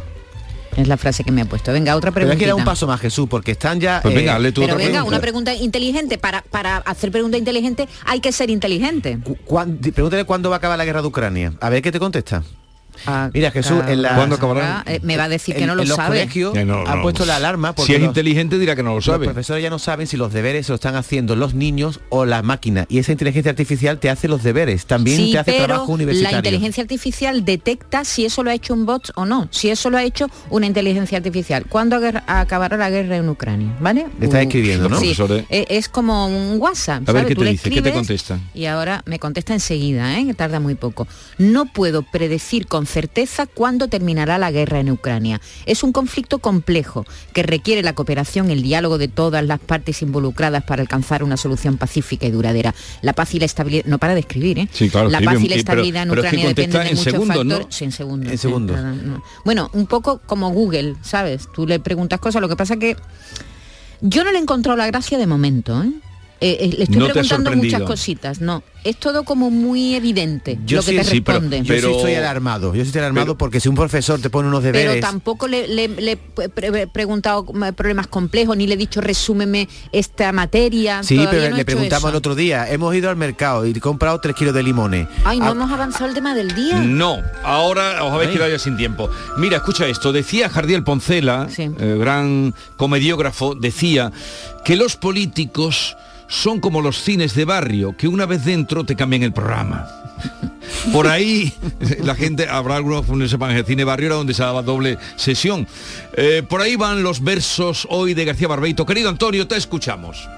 [0.80, 1.72] Es la frase que me ha puesto.
[1.72, 2.44] Venga, otra Pero hay pregunta.
[2.44, 4.00] que dar un paso más, Jesús, porque están ya...
[4.02, 5.08] Pues venga, eh, hazle tú Pero otra venga, pregunta.
[5.16, 6.18] una pregunta inteligente.
[6.18, 9.18] Para, para hacer pregunta inteligente hay que ser inteligente.
[9.44, 11.52] cuán- pregúntale cuándo va a acabar la guerra de Ucrania.
[11.60, 12.42] A ver qué te contesta.
[13.34, 14.14] Mira, Jesús, en la...
[14.14, 14.82] ¿Cuándo acabará?
[14.86, 16.18] Eh, me va a decir que no lo en los sabe.
[16.20, 18.96] colegios no, han puesto la alarma porque Si es los- inteligente dirá que no lo
[18.96, 19.26] Los sabe.
[19.26, 22.42] profesores ya no saben si los deberes se lo están haciendo los niños o la
[22.42, 22.86] máquina.
[22.88, 24.86] Y esa inteligencia artificial te hace los deberes.
[24.86, 26.38] También Sí, te hace pero trabajo la universitario.
[26.38, 29.96] inteligencia artificial detecta si eso lo ha hecho un bot o no, si eso lo
[29.98, 31.64] ha hecho una inteligencia artificial.
[31.68, 33.74] ¿Cuándo acabará la guerra en Ucrania?
[33.80, 34.06] ¿Vale?
[34.18, 34.96] Le estás Uh, escribiendo, ¿no?
[34.98, 35.44] Sí, Profesores.
[35.50, 37.08] eh, es como un WhatsApp.
[37.08, 37.26] A ver ¿sabes?
[37.28, 38.38] qué Tú te le dice, qué te contesta.
[38.54, 40.26] Y ahora me contesta enseguida, ¿eh?
[40.26, 41.06] que tarda muy poco.
[41.38, 45.40] No puedo predecir con certeza cuándo terminará la guerra en Ucrania.
[45.66, 50.64] Es un conflicto complejo que requiere la cooperación el diálogo de todas las partes involucradas
[50.64, 52.74] para alcanzar una solución pacífica y duradera.
[53.02, 54.68] La paz y la estabilidad, no para de escribir, ¿eh?
[54.72, 56.88] Sí, claro, la paz y la pero- estabilidad en pero es que Ucrania dependen de
[56.90, 57.54] muchos segundos, ¿no?
[57.54, 57.76] factores.
[57.76, 58.32] Sí, en segundos.
[58.32, 58.76] En sí, segundos.
[58.76, 59.22] nada, no.
[59.44, 61.48] Bueno, un poco como Google, ¿sabes?
[61.54, 62.96] Tú le preguntas cosas, lo que pasa que
[64.00, 65.90] yo no le he encontrado la gracia de momento, ¿eh?
[66.42, 68.62] Eh, eh, le estoy No preguntando muchas cositas, no.
[68.82, 71.58] Es todo como muy evidente Yo lo que te sí, pero- responde.
[71.58, 72.74] Yo Pero- sí estoy alarmado.
[72.74, 75.02] Yo sí estoy alarmado Pero- porque si un profesor te pone unos pero deberes...
[75.02, 77.44] tampoco le, le- le he pre- preguntado
[77.76, 81.02] problemas complejos, ni le he dicho resúmeme esta materia.
[81.02, 82.08] Sí, Todavía pero no le preguntamos eso.
[82.08, 82.70] el otro día.
[82.72, 85.08] Hemos ido al mercado y he comprado tres kilos de limones.
[85.24, 86.78] Ay, no Ah, hemos avanzado el tema del día.
[86.80, 88.36] No, ahora os habéis Ay.
[88.36, 89.10] quedado ya sin tiempo.
[89.36, 90.10] Mira, escucha esto.
[90.10, 91.64] Decía Jardiel Poncela, Sí.
[91.78, 94.10] eh, gran comediógrafo, decía
[94.64, 95.98] que los políticos
[96.30, 99.86] son como los cines de barrio, que una vez dentro te cambian el programa.
[100.92, 101.52] Por ahí
[102.04, 105.66] la gente, habrá algunos que no sepan, cine barrio era donde se daba doble sesión.
[106.16, 108.86] Eh, por ahí van los versos hoy de García Barbeito.
[108.86, 110.28] Querido Antonio, te escuchamos.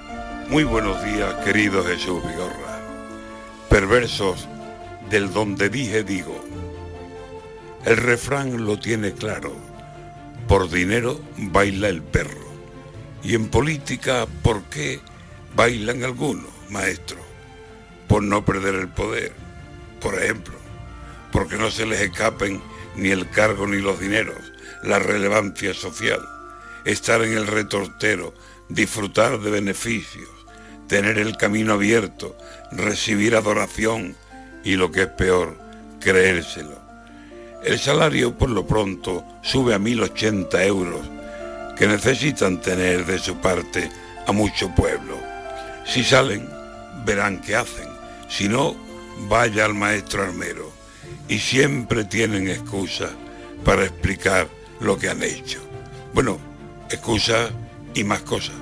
[0.49, 2.81] Muy buenos días, querido Jesús Vigorra.
[3.69, 4.49] Perversos
[5.11, 6.43] del donde dije digo.
[7.85, 9.55] El refrán lo tiene claro.
[10.49, 12.51] Por dinero baila el perro.
[13.23, 15.01] Y en política, ¿por qué
[15.55, 17.19] bailan algunos, maestro?
[18.09, 19.33] Por no perder el poder,
[20.01, 20.55] por ejemplo.
[21.31, 22.61] Porque no se les escapen
[22.97, 26.21] ni el cargo ni los dineros, la relevancia social.
[26.85, 28.35] Estar en el retortero,
[28.69, 30.29] disfrutar de beneficios,
[30.89, 32.37] tener el camino abierto,
[32.71, 34.17] recibir adoración
[34.65, 35.57] y lo que es peor,
[36.01, 36.81] creérselo.
[37.65, 41.01] El salario por lo pronto sube a 1080 euros,
[41.77, 43.91] que necesitan tener de su parte
[44.27, 45.32] a mucho pueblo.
[45.85, 46.49] Si salen,
[47.05, 47.89] verán qué hacen.
[48.29, 48.77] Si no,
[49.29, 50.73] vaya al maestro armero.
[51.29, 53.11] Y siempre tienen excusa
[53.65, 54.49] para explicar
[54.81, 55.61] lo que han hecho.
[56.15, 56.39] Bueno,
[56.91, 57.51] excusa
[57.95, 58.55] y más cosas,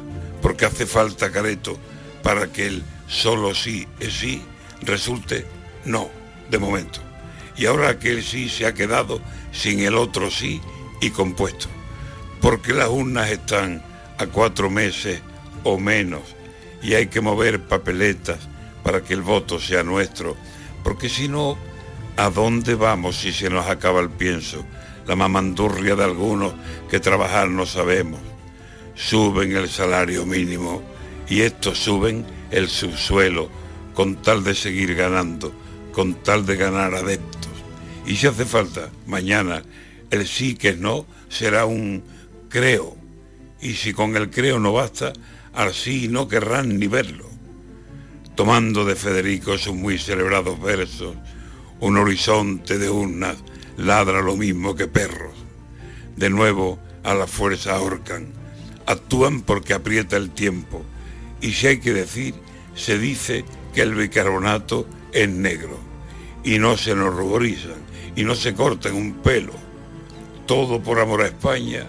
[0.43, 1.79] porque hace falta careto
[2.23, 4.43] para que el solo sí es sí
[4.83, 5.47] resulte
[5.85, 6.11] no,
[6.51, 7.01] de momento.
[7.57, 9.21] Y ahora que el sí se ha quedado
[9.53, 10.61] sin el otro sí
[11.01, 11.69] y compuesto.
[12.41, 13.83] Porque las urnas están
[14.19, 15.21] a cuatro meses
[15.65, 16.23] o menos
[16.83, 18.39] y hay que mover papeletas
[18.83, 20.37] para que el voto sea nuestro.
[20.83, 21.59] Porque si no,
[22.17, 24.65] ¿a dónde vamos si se nos acaba el pienso?
[25.07, 26.55] La mamandurria de algunos
[26.91, 28.21] que trabajar no sabemos.
[28.95, 30.83] Suben el salario mínimo
[31.29, 33.49] y estos suben el subsuelo
[33.95, 35.53] con tal de seguir ganando,
[35.93, 37.51] con tal de ganar adeptos.
[38.07, 39.63] Y si hace falta, mañana,
[40.11, 42.03] el sí que no será un
[42.49, 42.97] creo.
[43.61, 45.13] Y si con el creo no basta,
[45.55, 47.29] al sí no querrán ni verlo.
[48.35, 51.15] tomando de Federico sus muy celebrados versos,
[51.81, 53.37] un horizonte de urnas
[53.77, 55.35] ladra lo mismo que perros.
[56.17, 58.29] De nuevo a la fuerza ahorcan,
[58.87, 60.83] actúan porque aprieta el tiempo,
[61.41, 62.35] y si hay que decir,
[62.75, 63.45] se dice
[63.75, 65.79] que el bicarbonato es negro,
[66.45, 67.81] y no se nos ruborizan,
[68.17, 69.53] y no se cortan un pelo.
[70.47, 71.85] Todo por amor a España,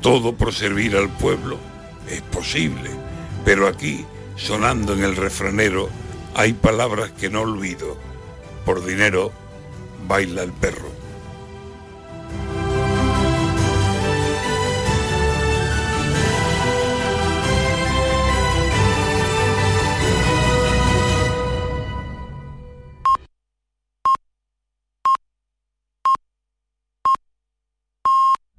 [0.00, 1.58] todo por servir al pueblo,
[2.10, 2.90] es posible,
[3.44, 4.04] pero aquí,
[4.36, 5.88] sonando en el refranero,
[6.34, 7.96] hay palabras que no olvido.
[8.64, 9.32] Por dinero,
[10.06, 10.99] baila el perro.